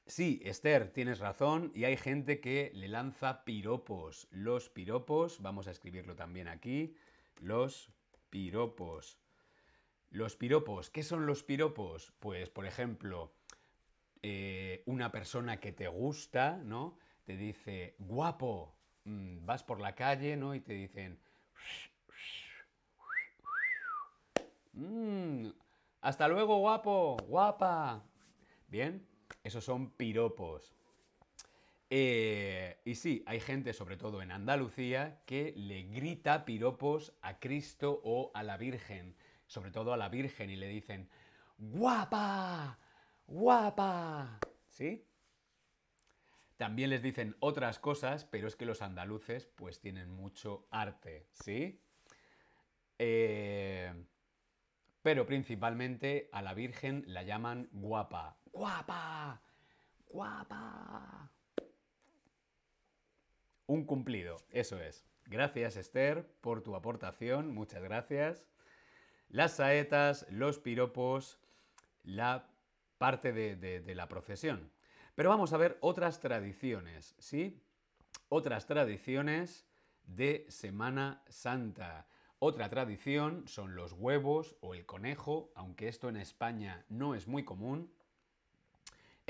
Sí, 0.07 0.41
Esther, 0.45 0.93
tienes 0.93 1.21
razón, 1.21 1.71
y 1.75 1.85
hay 1.85 1.97
gente 1.97 2.41
que 2.41 2.73
le 2.75 2.89
lanza 2.89 3.45
piropos. 3.45 4.27
Los 4.31 4.69
piropos, 4.69 5.41
vamos 5.41 5.69
a 5.69 5.71
escribirlo 5.71 6.17
también 6.17 6.49
aquí, 6.49 6.97
los 7.41 7.91
piropos. 8.29 9.19
Los 10.11 10.37
piropos, 10.37 10.91
¿qué 10.91 11.03
son 11.03 11.27
los 11.27 11.45
piropos? 11.45 12.13
Pues, 12.19 12.51
por 12.51 12.67
ejemplo, 12.67 13.33
eh, 14.23 14.83
una 14.87 15.13
persona 15.13 15.59
que 15.61 15.73
te 15.73 15.89
gusta, 15.89 16.59
¿no? 16.59 16.99
Te 17.25 17.37
dice, 17.37 17.95
guapo, 17.99 18.75
mm, 19.05 19.47
vas 19.47 19.63
por 19.63 19.81
la 19.81 19.95
calle, 19.95 20.37
¿no? 20.37 20.55
Y 20.55 20.61
te 20.61 20.75
dicen, 20.75 21.19
mm, 24.73 25.47
hasta 26.01 26.29
luego, 26.29 26.59
guapo, 26.59 27.17
guapa. 27.29 28.05
Bien, 28.69 29.07
esos 29.43 29.65
son 29.65 29.91
piropos. 29.91 30.75
Eh, 31.91 32.79
y 32.87 32.95
sí, 32.95 33.23
hay 33.27 33.39
gente, 33.39 33.75
sobre 33.75 33.99
todo 33.99 34.23
en 34.23 34.31
Andalucía, 34.31 35.21
que 35.27 35.53
le 35.57 35.83
grita 35.83 36.45
piropos 36.47 37.13
a 37.21 37.39
Cristo 37.39 38.01
o 38.03 38.31
a 38.35 38.43
la 38.43 38.57
Virgen, 38.57 39.15
sobre 39.47 39.71
todo 39.71 39.93
a 39.93 39.99
la 39.99 40.09
Virgen, 40.09 40.49
y 40.49 40.57
le 40.57 40.69
dicen, 40.69 41.11
guapa, 41.59 42.79
guapa. 43.27 44.39
¿Sí? 44.71 45.07
También 46.57 46.91
les 46.91 47.03
dicen 47.03 47.37
otras 47.41 47.79
cosas, 47.79 48.25
pero 48.25 48.49
es 48.49 48.57
que 48.57 48.65
los 48.65 48.83
andaluces 48.83 49.47
pues 49.47 49.81
tienen 49.81 50.09
mucho 50.11 50.67
arte, 50.71 51.27
¿sí? 51.33 51.83
Eh, 52.99 53.93
pero 55.03 55.27
principalmente 55.27 56.31
a 56.33 56.41
la 56.41 56.55
Virgen 56.55 57.05
la 57.07 57.23
llaman 57.23 57.69
guapa. 57.73 58.39
¡Guapa! 58.53 59.41
¡Guapa! 60.09 61.31
Un 63.67 63.85
cumplido, 63.85 64.37
eso 64.51 64.79
es. 64.79 65.07
Gracias 65.25 65.77
Esther 65.77 66.27
por 66.41 66.63
tu 66.63 66.77
aportación, 66.77 67.55
muchas 67.55 67.83
gracias. 67.83 68.47
Las 69.29 69.57
saetas, 69.57 70.27
los 70.31 70.59
piropos, 70.59 71.39
la 72.03 72.51
parte 72.99 73.33
de, 73.33 73.57
de 73.57 73.95
la 73.95 74.09
procesión. 74.09 74.71
Pero 75.15 75.31
vamos 75.31 75.53
a 75.53 75.57
ver 75.57 75.79
otras 75.81 76.21
tradiciones, 76.21 77.15
¿sí? 77.19 77.63
Otras 78.29 78.67
tradiciones 78.67 79.67
de 80.05 80.45
Semana 80.49 81.23
Santa. 81.29 82.07
Otra 82.39 82.69
tradición 82.69 83.47
son 83.47 83.75
los 83.77 83.93
huevos 83.93 84.57
o 84.61 84.75
el 84.75 84.85
conejo, 84.85 85.53
aunque 85.55 85.89
esto 85.89 86.09
en 86.09 86.17
España 86.17 86.85
no 86.89 87.15
es 87.15 87.29
muy 87.29 87.45
común. 87.45 87.93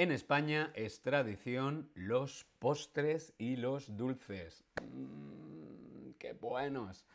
En 0.02 0.10
España 0.10 0.72
es 0.74 1.00
tradición 1.00 1.88
los 1.94 2.44
postres 2.58 3.34
y 3.38 3.54
los 3.54 3.96
dulces. 3.96 4.64
Mmm, 4.82 6.14
¡Qué 6.18 6.32
buenos! 6.32 7.06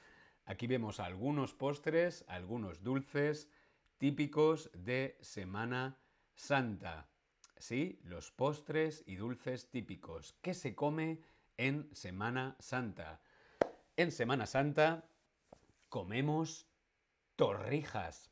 Aquí 0.45 0.67
vemos 0.67 1.01
algunos 1.01 1.53
postres, 1.53 2.23
algunos 2.29 2.81
dulces 2.83 3.49
típicos 3.97 4.71
de 4.73 5.17
Semana 5.19 5.97
Santa. 6.33 7.09
Sí, 7.57 7.99
los 8.05 8.31
postres 8.31 9.03
y 9.05 9.17
dulces 9.17 9.69
típicos. 9.69 10.37
¿Qué 10.41 10.53
se 10.53 10.73
come 10.73 11.19
en 11.57 11.93
Semana 11.93 12.55
Santa? 12.57 13.19
En 13.97 14.13
Semana 14.13 14.45
Santa 14.45 15.09
comemos 15.89 16.69
torrijas. 17.35 18.31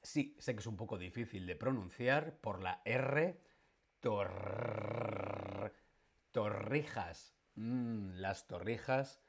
Sí, 0.00 0.36
sé 0.38 0.54
que 0.54 0.60
es 0.60 0.68
un 0.68 0.76
poco 0.76 0.96
difícil 0.96 1.44
de 1.44 1.56
pronunciar 1.56 2.36
por 2.36 2.62
la 2.62 2.82
R. 2.84 3.49
torrijas. 6.30 7.34
Las 7.54 8.46
torrijas 8.46 9.22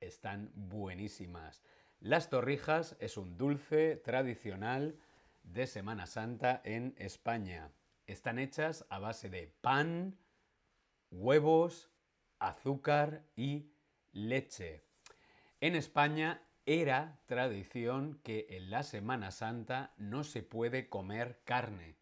están 0.00 0.52
buenísimas. 0.54 1.62
Las 2.00 2.30
torrijas 2.30 2.96
es 3.00 3.16
un 3.16 3.36
dulce 3.36 3.96
tradicional 3.96 4.98
de 5.42 5.66
Semana 5.66 6.06
Santa 6.06 6.60
en 6.64 6.94
España. 6.98 7.70
Están 8.06 8.38
hechas 8.38 8.86
a 8.90 8.98
base 8.98 9.28
de 9.30 9.46
pan, 9.60 10.18
huevos, 11.10 11.90
azúcar 12.38 13.24
y 13.36 13.72
leche. 14.12 14.84
En 15.60 15.76
España 15.76 16.42
era 16.66 17.20
tradición 17.26 18.20
que 18.22 18.46
en 18.50 18.70
la 18.70 18.82
Semana 18.82 19.30
Santa 19.30 19.94
no 19.96 20.24
se 20.24 20.42
puede 20.42 20.88
comer 20.88 21.40
carne. 21.44 21.96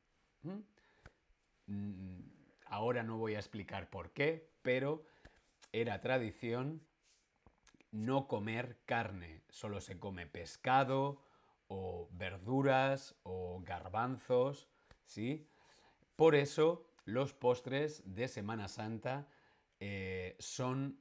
Mm, 1.71 2.19
ahora 2.67 3.05
no 3.05 3.17
voy 3.17 3.37
a 3.37 3.39
explicar 3.39 3.91
por 3.91 4.11
qué, 4.11 4.51
pero 4.63 5.05
era 5.73 6.01
tradición 6.01 6.83
no 7.93 8.27
comer 8.27 8.81
carne. 8.87 9.43
Solo 9.51 9.81
se 9.81 9.99
come 9.99 10.27
pescado 10.27 11.23
o 11.69 12.09
verduras 12.11 13.15
o 13.23 13.63
garbanzos, 13.65 14.69
¿sí? 15.05 15.49
Por 16.17 16.35
eso 16.35 16.87
los 17.05 17.33
postres 17.35 18.03
de 18.05 18.27
Semana 18.27 18.67
Santa 18.67 19.29
eh, 19.79 20.35
son 20.41 20.99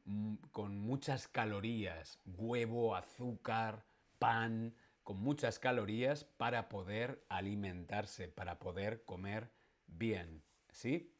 con 0.52 0.78
muchas 0.78 1.28
calorías, 1.28 2.20
huevo, 2.26 2.96
azúcar, 2.96 3.86
pan, 4.20 4.76
con 5.04 5.18
muchas 5.18 5.58
calorías 5.58 6.26
para 6.26 6.70
poder 6.70 7.26
alimentarse, 7.28 8.28
para 8.28 8.60
poder 8.60 9.04
comer 9.04 9.50
bien, 9.88 10.44
¿sí? 10.80 11.12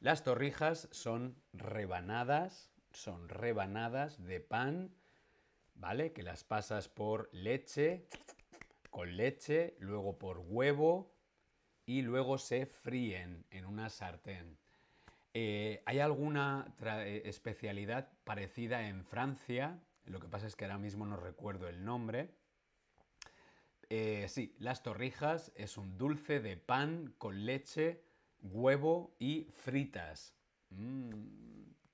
Las 0.00 0.24
torrijas 0.24 0.88
son 0.90 1.36
rebanadas, 1.52 2.72
son 2.90 3.28
rebanadas 3.28 4.24
de 4.24 4.40
pan, 4.40 4.94
¿vale? 5.74 6.12
Que 6.12 6.22
las 6.22 6.42
pasas 6.44 6.88
por 6.88 7.28
leche, 7.32 8.06
con 8.90 9.16
leche, 9.16 9.76
luego 9.78 10.18
por 10.18 10.38
huevo 10.38 11.14
y 11.84 12.00
luego 12.00 12.38
se 12.38 12.64
fríen 12.64 13.44
en 13.50 13.66
una 13.66 13.90
sartén. 13.90 14.56
Eh, 15.34 15.82
¿Hay 15.84 15.98
alguna 15.98 16.74
eh, 16.82 17.22
especialidad 17.26 18.08
parecida 18.24 18.88
en 18.88 19.04
Francia? 19.04 19.80
Lo 20.06 20.18
que 20.18 20.28
pasa 20.28 20.46
es 20.46 20.56
que 20.56 20.64
ahora 20.64 20.78
mismo 20.78 21.04
no 21.04 21.16
recuerdo 21.16 21.68
el 21.68 21.84
nombre. 21.84 22.30
Eh, 23.90 24.26
sí, 24.28 24.54
las 24.58 24.82
torrijas 24.82 25.52
es 25.56 25.76
un 25.76 25.98
dulce 25.98 26.40
de 26.40 26.56
pan 26.56 27.14
con 27.18 27.44
leche, 27.44 28.03
huevo 28.44 29.14
y 29.18 29.44
fritas. 29.50 30.34
Mmm, 30.70 31.10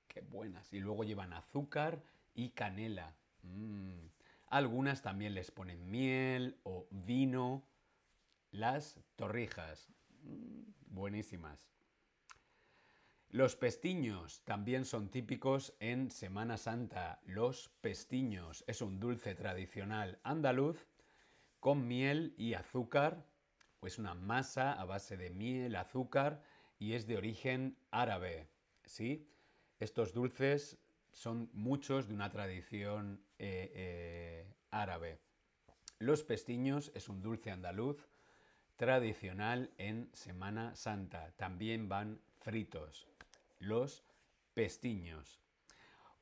qué 0.07 0.21
buenas. 0.21 0.71
Y 0.73 0.79
luego 0.79 1.03
llevan 1.03 1.33
azúcar 1.33 2.03
y 2.33 2.49
canela. 2.49 3.15
Mm. 3.43 4.07
Algunas 4.47 5.01
también 5.01 5.33
les 5.33 5.49
ponen 5.51 5.89
miel 5.89 6.59
o 6.63 6.87
vino. 6.91 7.63
Las 8.51 8.99
torrijas. 9.15 9.89
Mm, 10.23 10.63
buenísimas. 10.87 11.71
Los 13.29 13.55
pestiños 13.55 14.43
también 14.43 14.83
son 14.83 15.09
típicos 15.09 15.73
en 15.79 16.11
Semana 16.11 16.57
Santa. 16.57 17.21
Los 17.23 17.69
pestiños 17.79 18.65
es 18.67 18.81
un 18.81 18.99
dulce 18.99 19.35
tradicional 19.35 20.19
andaluz 20.23 20.85
con 21.61 21.87
miel 21.87 22.33
y 22.37 22.55
azúcar, 22.55 23.23
pues 23.81 23.97
una 23.97 24.13
masa 24.13 24.73
a 24.73 24.85
base 24.85 25.17
de 25.17 25.31
miel, 25.31 25.75
azúcar 25.75 26.41
y 26.79 26.93
es 26.93 27.07
de 27.07 27.17
origen 27.17 27.75
árabe. 27.89 28.47
¿sí? 28.85 29.27
Estos 29.79 30.13
dulces 30.13 30.77
son 31.11 31.49
muchos 31.51 32.07
de 32.07 32.13
una 32.13 32.29
tradición 32.29 33.19
eh, 33.39 33.71
eh, 33.75 34.53
árabe. 34.69 35.19
Los 35.97 36.23
pestiños 36.23 36.91
es 36.93 37.09
un 37.09 37.23
dulce 37.23 37.49
andaluz 37.49 38.07
tradicional 38.77 39.71
en 39.79 40.09
Semana 40.13 40.75
Santa. 40.75 41.31
También 41.35 41.89
van 41.89 42.21
fritos 42.39 43.07
los 43.57 44.03
pestiños. 44.53 45.39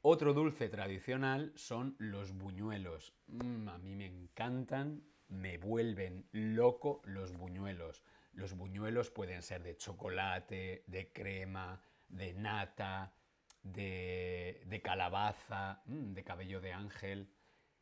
Otro 0.01 0.33
dulce 0.33 0.69
tradicional 0.69 1.51
son 1.55 1.95
los 1.97 2.31
buñuelos. 2.37 3.13
Mm, 3.27 3.67
a 3.67 3.77
mí 3.79 3.95
me 3.95 4.05
encantan, 4.05 5.03
me 5.29 5.57
vuelven 5.57 6.27
loco 6.31 7.01
los 7.05 7.33
buñuelos. 7.33 8.03
Los 8.33 8.55
buñuelos 8.55 9.09
pueden 9.09 9.41
ser 9.41 9.63
de 9.63 9.77
chocolate, 9.77 10.83
de 10.87 11.11
crema, 11.11 11.81
de 12.09 12.33
nata, 12.33 13.13
de, 13.63 14.81
calabaza, 14.83 15.81
mm, 15.85 16.13
de 16.13 16.23
cabello 16.23 16.61
de 16.61 16.73
ángel, 16.73 17.29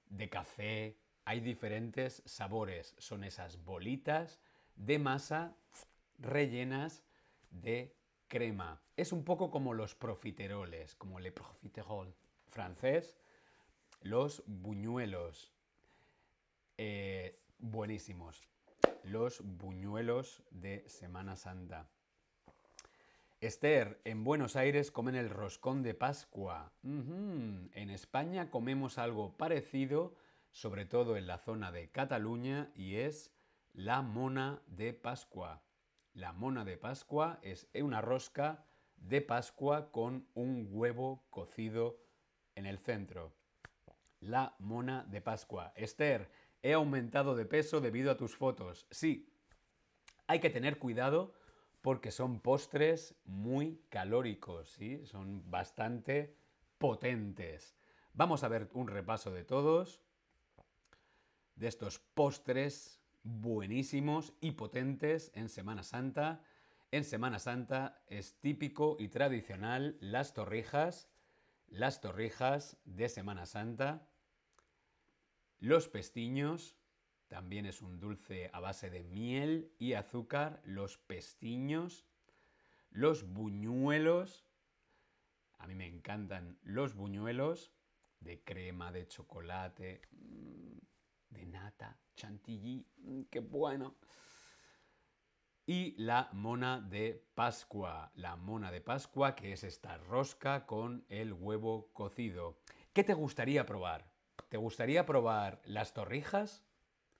de 0.05 0.29
café. 0.29 0.97
Hay 1.25 1.39
diferentes 1.39 2.21
sabores. 2.25 2.95
Son 2.97 3.23
esas 3.23 3.63
bolitas 3.63 4.39
de 4.75 4.99
masa 4.99 5.55
rellenas 6.17 7.03
de 7.49 7.95
crema. 8.27 8.81
Es 8.95 9.11
un 9.11 9.23
poco 9.23 9.51
como 9.51 9.73
los 9.73 9.95
profiteroles, 9.95 10.95
como 10.95 11.19
le 11.19 11.31
profiterol 11.31 12.15
francés, 12.47 13.15
los 14.01 14.43
buñuelos. 14.47 15.53
Eh, 16.79 17.39
buenísimos. 17.57 18.47
Los 19.03 19.41
buñuelos 19.43 20.43
de 20.51 20.87
Semana 20.87 21.35
Santa. 21.35 21.89
Esther, 23.41 23.99
en 24.03 24.23
Buenos 24.23 24.55
Aires 24.55 24.91
comen 24.91 25.15
el 25.15 25.31
roscón 25.31 25.81
de 25.81 25.95
Pascua. 25.95 26.71
En 26.83 27.89
España 27.89 28.51
comemos 28.51 28.99
algo 28.99 29.35
parecido, 29.37 30.13
sobre 30.51 30.85
todo 30.85 31.17
en 31.17 31.25
la 31.25 31.39
zona 31.39 31.71
de 31.71 31.89
Cataluña, 31.89 32.71
y 32.75 32.97
es 32.97 33.33
la 33.73 34.03
mona 34.03 34.61
de 34.67 34.93
Pascua. 34.93 35.63
La 36.13 36.31
mona 36.31 36.63
de 36.63 36.77
Pascua 36.77 37.39
es 37.41 37.67
una 37.73 38.01
rosca 38.01 38.67
de 38.97 39.21
Pascua 39.21 39.91
con 39.91 40.27
un 40.35 40.67
huevo 40.69 41.25
cocido 41.31 41.97
en 42.53 42.67
el 42.67 42.77
centro. 42.77 43.33
La 44.19 44.55
mona 44.59 45.05
de 45.05 45.21
Pascua. 45.21 45.73
Esther, 45.75 46.29
he 46.61 46.73
aumentado 46.73 47.35
de 47.35 47.45
peso 47.45 47.81
debido 47.81 48.11
a 48.11 48.17
tus 48.17 48.35
fotos. 48.35 48.87
Sí, 48.91 49.31
hay 50.27 50.39
que 50.39 50.49
tener 50.49 50.77
cuidado 50.77 51.33
porque 51.81 52.11
son 52.11 52.39
postres 52.39 53.15
muy 53.25 53.81
calóricos, 53.89 54.69
¿sí? 54.71 55.05
Son 55.05 55.49
bastante 55.49 56.35
potentes. 56.77 57.75
Vamos 58.13 58.43
a 58.43 58.47
ver 58.47 58.69
un 58.73 58.87
repaso 58.87 59.31
de 59.31 59.43
todos, 59.43 60.01
de 61.55 61.67
estos 61.67 61.99
postres 61.99 62.99
buenísimos 63.23 64.33
y 64.41 64.51
potentes 64.51 65.31
en 65.33 65.49
Semana 65.49 65.83
Santa. 65.83 66.41
En 66.91 67.03
Semana 67.03 67.39
Santa 67.39 68.01
es 68.07 68.39
típico 68.39 68.95
y 68.99 69.09
tradicional 69.09 69.97
las 69.99 70.33
torrijas, 70.33 71.09
las 71.67 72.01
torrijas 72.01 72.77
de 72.85 73.09
Semana 73.09 73.45
Santa, 73.45 74.07
los 75.59 75.87
pestiños, 75.89 76.75
también 77.27 77.65
es 77.65 77.81
un 77.81 77.99
dulce 77.99 78.49
a 78.53 78.59
base 78.59 78.89
de 78.89 79.03
miel 79.03 79.73
y 79.79 79.93
azúcar, 79.93 80.61
los 80.63 80.97
pestiños, 80.97 82.05
los 82.91 83.27
buñuelos, 83.27 84.45
a 85.59 85.67
mí 85.67 85.75
me 85.75 85.87
encantan 85.87 86.57
los 86.63 86.95
buñuelos 86.95 87.71
de 88.19 88.43
crema, 88.43 88.91
de 88.91 89.07
chocolate, 89.07 90.01
mm, 90.11 90.77
de 91.29 91.45
nata, 91.45 91.97
chantilly, 92.15 92.85
mm, 92.97 93.21
qué 93.29 93.39
bueno. 93.39 93.95
Y 95.65 95.95
la 95.97 96.29
mona 96.31 96.79
de 96.79 97.25
Pascua, 97.35 98.11
la 98.15 98.37
mona 98.37 98.71
de 98.71 98.79
Pascua 98.79 99.35
que 99.35 99.51
es 99.51 99.63
esta 99.63 99.97
rosca 99.97 100.65
con 100.65 101.05
el 101.09 101.33
huevo 101.33 101.91
cocido. 101.91 102.61
¿Qué 102.93 103.03
te 103.03 103.13
gustaría 103.13 103.65
probar? 103.65 104.09
¿Te 104.49 104.55
gustaría 104.55 105.05
probar 105.05 105.61
las 105.65 105.93
torrijas, 105.93 106.63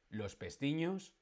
los 0.10 0.38
pestiños, 0.38 1.14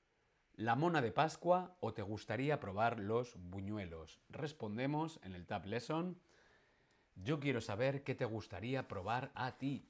la 0.54 0.76
mona 0.76 1.02
de 1.02 1.12
Pascua 1.12 1.76
o 1.80 1.94
te 1.94 2.04
gustaría 2.04 2.60
probar 2.60 3.00
los 3.00 3.36
buñuelos? 3.38 4.22
Respondemos 4.30 5.20
en 5.24 5.34
el 5.34 5.48
Tab 5.48 5.66
Lesson. 5.66 6.22
Yo 7.16 7.40
quiero 7.40 7.60
saber 7.60 8.04
qué 8.04 8.14
te 8.14 8.26
gustaría 8.26 8.88
probar 8.88 9.32
a 9.34 9.58
ti. 9.58 9.90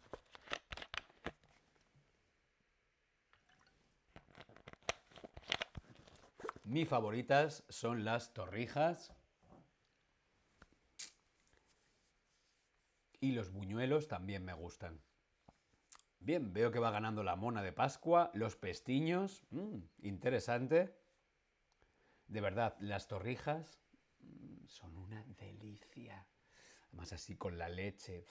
Mis 6.63 6.88
favoritas 6.88 7.66
son 7.68 8.05
las 8.05 8.34
torrijas 8.34 9.11
y 13.20 13.34
los 13.34 13.51
buñuelos 13.51 14.07
también 14.07 14.45
me 14.45 14.53
gustan. 14.53 15.01
Bien, 16.26 16.51
veo 16.53 16.71
que 16.71 16.80
va 16.80 16.89
ganando 16.89 17.21
la 17.21 17.36
mona 17.36 17.61
de 17.61 17.71
Pascua, 17.71 18.32
los 18.34 18.55
pestiños, 18.55 19.45
mm, 19.51 19.78
interesante. 20.01 20.97
De 22.26 22.41
verdad, 22.41 22.76
las 22.80 23.07
torrijas 23.07 23.80
mm, 24.21 24.65
son 24.65 24.97
una 24.97 25.23
delicia. 25.38 26.26
Además 26.88 27.13
así 27.13 27.36
con 27.36 27.59
la 27.59 27.69
leche. 27.69 28.26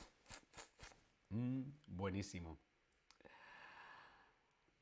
Mm, 1.29 1.71
buenísimo. 1.87 2.59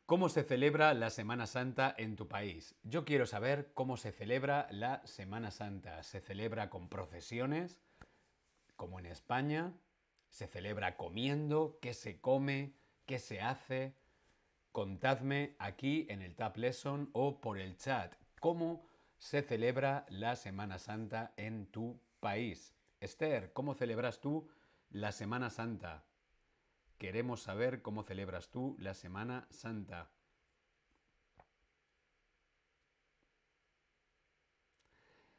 ¿Cómo 0.06 0.30
se 0.30 0.42
celebra 0.42 0.94
la 0.94 1.10
Semana 1.10 1.46
Santa 1.46 1.94
en 1.98 2.16
tu 2.16 2.28
país? 2.28 2.76
Yo 2.82 3.04
quiero 3.04 3.26
saber 3.26 3.74
cómo 3.74 3.98
se 3.98 4.12
celebra 4.12 4.68
la 4.70 5.06
Semana 5.06 5.50
Santa. 5.50 6.02
¿Se 6.02 6.22
celebra 6.22 6.70
con 6.70 6.88
procesiones, 6.88 7.78
como 8.74 8.98
en 8.98 9.04
España? 9.04 9.74
¿Se 10.30 10.46
celebra 10.46 10.96
comiendo? 10.96 11.78
¿Qué 11.82 11.92
se 11.92 12.18
come? 12.18 12.80
¿Qué 13.12 13.18
se 13.18 13.42
hace? 13.42 13.94
Contadme 14.72 15.54
aquí 15.58 16.06
en 16.08 16.22
el 16.22 16.34
Tab 16.34 16.56
Lesson 16.56 17.10
o 17.12 17.42
por 17.42 17.58
el 17.58 17.76
chat 17.76 18.14
cómo 18.40 18.86
se 19.18 19.42
celebra 19.42 20.06
la 20.08 20.34
Semana 20.34 20.78
Santa 20.78 21.34
en 21.36 21.66
tu 21.66 22.00
país. 22.20 22.74
Esther, 23.00 23.52
¿cómo 23.52 23.74
celebras 23.74 24.22
tú 24.22 24.48
la 24.88 25.12
Semana 25.12 25.50
Santa? 25.50 26.06
Queremos 26.96 27.42
saber 27.42 27.82
cómo 27.82 28.02
celebras 28.02 28.48
tú 28.48 28.76
la 28.78 28.94
Semana 28.94 29.46
Santa. 29.50 30.08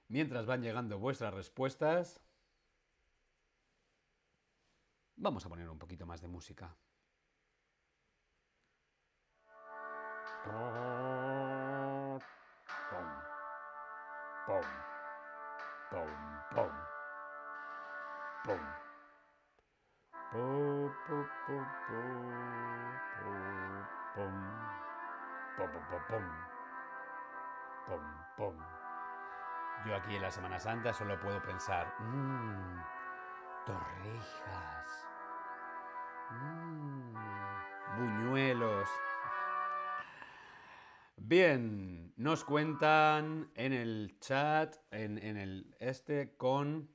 Mientras 0.09 0.45
van 0.45 0.61
llegando 0.61 0.99
vuestras 0.99 1.33
respuestas, 1.33 2.21
vamos 5.15 5.43
a 5.43 5.49
poner 5.49 5.67
un 5.67 5.79
poquito 5.79 6.05
más 6.05 6.21
de 6.21 6.27
música. 6.27 6.77
Yo 29.85 29.95
aquí 29.97 30.15
en 30.15 30.21
la 30.21 30.31
Semana 30.31 30.59
Santa 30.59 30.93
solo 30.93 31.19
puedo 31.19 31.41
pensar, 31.41 31.93
mmm, 31.99 32.79
torrijas, 33.65 35.05
mmm, 36.31 37.13
buñuelos. 37.97 38.89
Bien, 41.25 42.11
nos 42.17 42.43
cuentan 42.43 43.49
en 43.55 43.71
el 43.71 44.17
chat, 44.19 44.75
en, 44.91 45.17
en 45.17 45.37
el 45.37 45.73
este, 45.79 46.35
con 46.35 46.89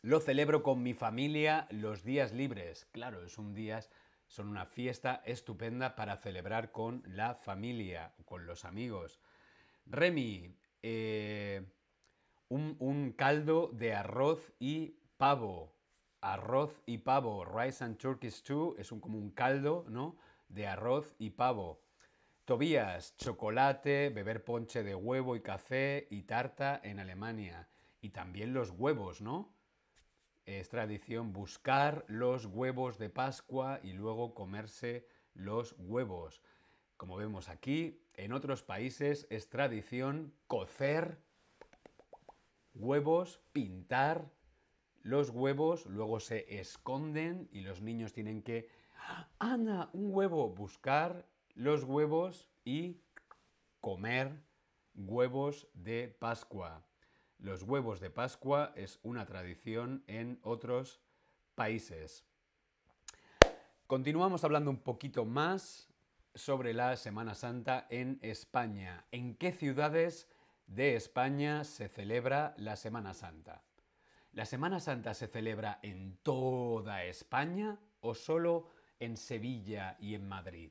Lo 0.00 0.20
celebro 0.20 0.62
con 0.62 0.82
mi 0.82 0.94
familia 0.94 1.68
los 1.70 2.02
días 2.02 2.32
libres. 2.32 2.86
Claro, 2.92 3.22
es 3.22 3.36
un 3.36 3.52
día, 3.52 3.80
son 4.26 4.48
una 4.48 4.64
fiesta 4.64 5.22
estupenda 5.26 5.96
para 5.96 6.16
celebrar 6.16 6.72
con 6.72 7.02
la 7.06 7.34
familia, 7.34 8.14
con 8.24 8.46
los 8.46 8.64
amigos. 8.64 9.20
Remy, 9.84 10.56
eh, 10.82 11.62
un, 12.48 12.76
un 12.78 13.12
caldo 13.12 13.68
de 13.74 13.92
arroz 13.92 14.50
y 14.60 14.96
pavo. 15.18 15.76
Arroz 16.22 16.82
y 16.86 16.98
pavo. 16.98 17.44
Rice 17.44 17.84
and 17.84 17.98
Turkish 17.98 18.32
stew 18.32 18.76
es 18.78 18.92
un, 18.92 19.00
como 19.00 19.18
un 19.18 19.30
caldo, 19.30 19.84
¿no? 19.90 20.16
De 20.48 20.66
arroz 20.66 21.14
y 21.18 21.28
pavo. 21.30 21.82
Tobías, 22.44 23.16
chocolate, 23.18 24.10
beber 24.10 24.44
ponche 24.44 24.82
de 24.82 24.96
huevo 24.96 25.36
y 25.36 25.42
café 25.42 26.08
y 26.10 26.22
tarta 26.22 26.80
en 26.82 26.98
Alemania. 26.98 27.68
Y 28.00 28.10
también 28.10 28.52
los 28.52 28.70
huevos, 28.70 29.20
¿no? 29.20 29.54
Es 30.44 30.68
tradición 30.68 31.32
buscar 31.32 32.04
los 32.08 32.46
huevos 32.46 32.98
de 32.98 33.10
Pascua 33.10 33.78
y 33.84 33.92
luego 33.92 34.34
comerse 34.34 35.06
los 35.34 35.76
huevos. 35.78 36.42
Como 36.96 37.16
vemos 37.16 37.48
aquí, 37.48 38.02
en 38.14 38.32
otros 38.32 38.64
países 38.64 39.28
es 39.30 39.48
tradición 39.48 40.34
cocer 40.48 41.22
huevos, 42.74 43.40
pintar 43.52 44.32
los 45.02 45.30
huevos, 45.30 45.86
luego 45.86 46.18
se 46.18 46.58
esconden 46.58 47.48
y 47.52 47.60
los 47.60 47.82
niños 47.82 48.12
tienen 48.12 48.42
que, 48.42 48.68
anda, 49.38 49.90
un 49.92 50.12
huevo, 50.12 50.48
buscar 50.48 51.31
los 51.54 51.84
huevos 51.84 52.48
y 52.64 53.00
comer 53.80 54.42
huevos 54.94 55.68
de 55.74 56.08
Pascua. 56.08 56.82
Los 57.38 57.62
huevos 57.62 58.00
de 58.00 58.10
Pascua 58.10 58.72
es 58.76 58.98
una 59.02 59.26
tradición 59.26 60.04
en 60.06 60.38
otros 60.42 61.00
países. 61.54 62.24
Continuamos 63.86 64.44
hablando 64.44 64.70
un 64.70 64.78
poquito 64.78 65.24
más 65.24 65.88
sobre 66.34 66.72
la 66.72 66.96
Semana 66.96 67.34
Santa 67.34 67.86
en 67.90 68.18
España. 68.22 69.04
¿En 69.10 69.34
qué 69.34 69.52
ciudades 69.52 70.28
de 70.66 70.96
España 70.96 71.64
se 71.64 71.88
celebra 71.88 72.54
la 72.56 72.76
Semana 72.76 73.12
Santa? 73.12 73.62
¿La 74.32 74.46
Semana 74.46 74.80
Santa 74.80 75.12
se 75.12 75.26
celebra 75.26 75.78
en 75.82 76.16
toda 76.22 77.04
España 77.04 77.78
o 78.00 78.14
solo 78.14 78.70
en 78.98 79.18
Sevilla 79.18 79.96
y 80.00 80.14
en 80.14 80.26
Madrid? 80.26 80.70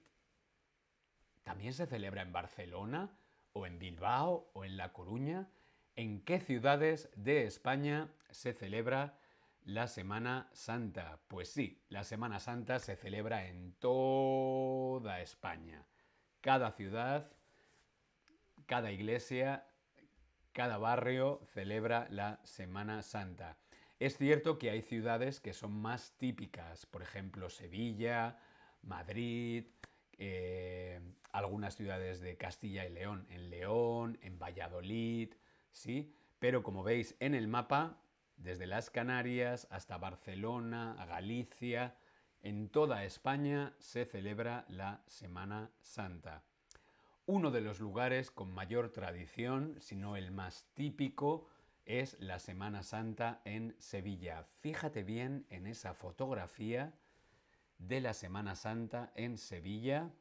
¿También 1.44 1.74
se 1.74 1.88
celebra 1.88 2.22
en 2.22 2.32
Barcelona 2.32 3.18
o 3.54 3.66
en 3.66 3.80
Bilbao 3.80 4.52
o 4.54 4.64
en 4.64 4.78
La 4.78 4.94
Coruña? 4.94 5.50
¿En 5.96 6.22
qué 6.22 6.40
ciudades 6.40 7.10
de 7.16 7.46
España 7.46 8.10
se 8.30 8.54
celebra 8.54 9.18
la 9.64 9.88
Semana 9.88 10.50
Santa? 10.54 11.20
Pues 11.28 11.50
sí, 11.50 11.84
la 11.90 12.04
Semana 12.04 12.40
Santa 12.40 12.80
se 12.80 12.96
celebra 12.96 13.48
en 13.48 13.74
toda 13.74 15.22
España. 15.22 15.86
Cada 16.42 16.72
ciudad, 16.72 17.32
cada 18.66 18.92
iglesia, 18.92 19.68
cada 20.54 20.78
barrio 20.78 21.42
celebra 21.54 22.08
la 22.10 22.40
Semana 22.44 23.02
Santa. 23.02 23.58
Es 24.00 24.18
cierto 24.18 24.58
que 24.58 24.70
hay 24.70 24.82
ciudades 24.82 25.40
que 25.40 25.54
son 25.54 25.74
más 25.74 26.18
típicas, 26.18 26.86
por 26.86 27.02
ejemplo 27.04 27.50
Sevilla, 27.50 28.40
Madrid, 28.82 29.66
eh, 30.18 31.00
algunas 31.32 31.76
ciudades 31.76 32.20
de 32.20 32.38
Castilla 32.38 32.86
y 32.86 32.92
León, 32.92 33.26
en 33.30 33.50
León, 33.50 34.18
en 34.22 34.40
Valladolid, 34.40 35.34
¿sí? 35.72 36.14
Pero 36.40 36.64
como 36.64 36.84
veis 36.84 37.16
en 37.20 37.36
el 37.36 37.48
mapa, 37.48 38.02
desde 38.38 38.66
las 38.66 38.90
Canarias 38.90 39.68
hasta 39.70 39.98
Barcelona, 39.98 40.96
Galicia, 41.08 41.96
en 42.42 42.70
toda 42.70 43.06
España 43.06 43.76
se 43.78 44.06
celebra 44.06 44.66
la 44.68 45.04
Semana 45.06 45.70
Santa. 45.80 46.44
Uno 47.28 47.52
de 47.52 47.62
los 47.62 47.80
lugares 47.80 48.32
con 48.32 48.52
mayor 48.52 48.90
tradición, 48.90 49.78
si 49.80 49.96
no 49.96 50.18
el 50.18 50.32
más 50.32 50.66
típico, 50.74 51.48
es 51.86 52.18
la 52.20 52.40
Semana 52.40 52.84
Santa 52.84 53.42
en 53.46 53.76
Sevilla. 53.80 54.44
Fíjate 54.60 55.04
bien 55.04 55.46
en 55.50 55.68
esa 55.68 55.94
fotografía 55.94 56.94
de 57.78 58.02
la 58.02 58.14
Semana 58.14 58.56
Santa 58.56 59.12
en 59.16 59.38
Sevilla, 59.38 60.12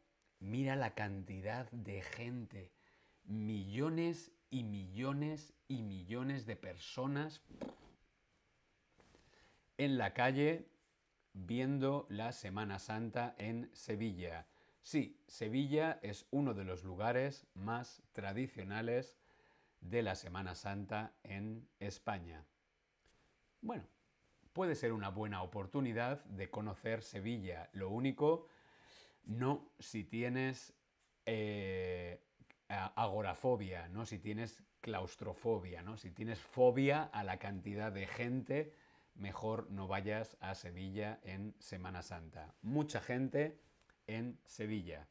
mira 0.41 0.77
la 0.77 0.95
cantidad 0.95 1.71
de 1.71 2.03
gente, 2.03 2.73
millones 3.25 4.33
y 4.51 4.65
millones 4.65 5.55
y 5.69 5.83
millones 5.83 6.47
de 6.47 6.57
personas 6.57 7.41
en 9.79 9.97
la 9.97 10.13
calle 10.13 10.67
viendo 11.33 12.07
la 12.09 12.33
Semana 12.33 12.79
Santa 12.79 13.35
en 13.39 13.71
Sevilla. 13.73 14.47
Sí, 14.83 15.23
Sevilla 15.27 15.99
es 16.03 16.27
uno 16.31 16.55
de 16.55 16.65
los 16.65 16.85
lugares 16.85 17.47
más 17.55 18.03
tradicionales 18.13 19.17
de 19.81 20.03
la 20.03 20.15
Semana 20.15 20.55
Santa 20.55 21.15
en 21.23 21.69
España. 21.79 22.45
Bueno, 23.61 23.85
puede 24.53 24.75
ser 24.75 24.93
una 24.93 25.11
buena 25.11 25.43
oportunidad 25.43 26.25
de 26.25 26.51
conocer 26.51 27.03
Sevilla. 27.03 27.69
Lo 27.73 27.91
único, 27.91 28.49
no 29.25 29.73
si 29.79 30.05
tienes 30.05 30.75
eh, 31.27 32.21
agorafobia, 32.69 33.89
¿no? 33.89 34.07
si 34.07 34.19
tienes 34.19 34.63
claustrofobia, 34.81 35.83
¿no? 35.83 35.97
si 35.97 36.11
tienes 36.11 36.39
fobia 36.39 37.05
a 37.05 37.25
la 37.25 37.39
cantidad 37.39 37.93
de 37.93 38.07
gente, 38.07 38.75
mejor 39.15 39.71
no 39.71 39.87
vayas 39.87 40.37
a 40.41 40.55
Sevilla 40.55 41.21
en 41.23 41.55
Semana 41.59 42.03
Santa. 42.03 42.55
Mucha 42.63 43.01
gente 43.01 43.61
en 44.07 44.39
Sevilla. 44.47 45.07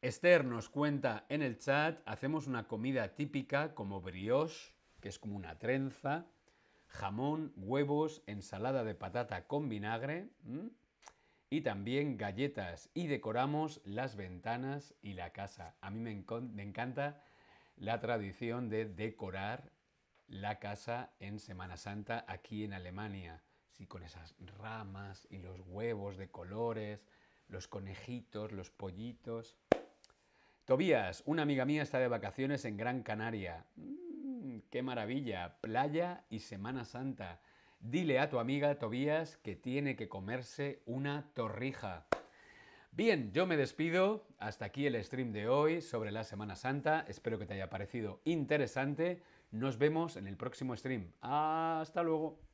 Esther 0.00 0.44
nos 0.44 0.68
cuenta 0.68 1.26
en 1.28 1.42
el 1.42 1.58
chat, 1.58 2.00
hacemos 2.06 2.46
una 2.46 2.68
comida 2.68 3.14
típica 3.16 3.74
como 3.74 4.00
brioche, 4.00 4.72
que 5.00 5.08
es 5.08 5.18
como 5.18 5.36
una 5.36 5.58
trenza, 5.58 6.26
jamón, 6.86 7.52
huevos, 7.56 8.22
ensalada 8.26 8.84
de 8.84 8.94
patata 8.94 9.46
con 9.46 9.68
vinagre 9.68 10.28
y 11.50 11.62
también 11.62 12.16
galletas 12.16 12.90
y 12.94 13.06
decoramos 13.06 13.80
las 13.84 14.16
ventanas 14.16 14.94
y 15.00 15.14
la 15.14 15.30
casa. 15.30 15.74
A 15.80 15.90
mí 15.90 16.00
me, 16.00 16.62
encanta 16.62 17.22
la 17.76 18.00
tradición 18.00 18.68
de 18.68 18.84
decorar 18.84 19.70
la 20.28 20.58
casa 20.58 21.10
en 21.20 21.38
Semana 21.38 21.76
Santa 21.76 22.24
aquí 22.28 22.64
en 22.64 22.74
Alemania. 22.74 23.42
Sí, 23.70 23.86
con 23.86 24.02
esas 24.02 24.34
ramas 24.58 25.26
y 25.30 25.38
los 25.38 25.60
huevos 25.66 26.16
de 26.16 26.28
colores, 26.28 27.06
los 27.48 27.66
conejitos, 27.66 28.52
los 28.52 28.70
pollitos. 28.70 29.56
Tobías, 30.66 31.22
una 31.24 31.42
amiga 31.42 31.64
mía 31.64 31.82
está 31.82 31.98
de 31.98 32.08
vacaciones 32.08 32.64
en 32.66 32.76
Gran 32.76 33.02
Canaria. 33.02 33.64
¡Qué 34.70 34.82
maravilla! 34.82 35.56
Playa 35.62 36.24
y 36.28 36.40
Semana 36.40 36.84
Santa. 36.84 37.40
Dile 37.80 38.18
a 38.18 38.28
tu 38.28 38.38
amiga 38.38 38.78
Tobías 38.78 39.36
que 39.36 39.54
tiene 39.54 39.94
que 39.94 40.08
comerse 40.08 40.82
una 40.84 41.30
torrija. 41.34 42.06
Bien, 42.90 43.32
yo 43.32 43.46
me 43.46 43.56
despido. 43.56 44.26
Hasta 44.38 44.64
aquí 44.64 44.86
el 44.86 45.02
stream 45.04 45.32
de 45.32 45.48
hoy 45.48 45.80
sobre 45.80 46.10
la 46.10 46.24
Semana 46.24 46.56
Santa. 46.56 47.04
Espero 47.06 47.38
que 47.38 47.46
te 47.46 47.54
haya 47.54 47.70
parecido 47.70 48.20
interesante. 48.24 49.22
Nos 49.52 49.78
vemos 49.78 50.16
en 50.16 50.26
el 50.26 50.36
próximo 50.36 50.76
stream. 50.76 51.12
Hasta 51.20 52.02
luego. 52.02 52.47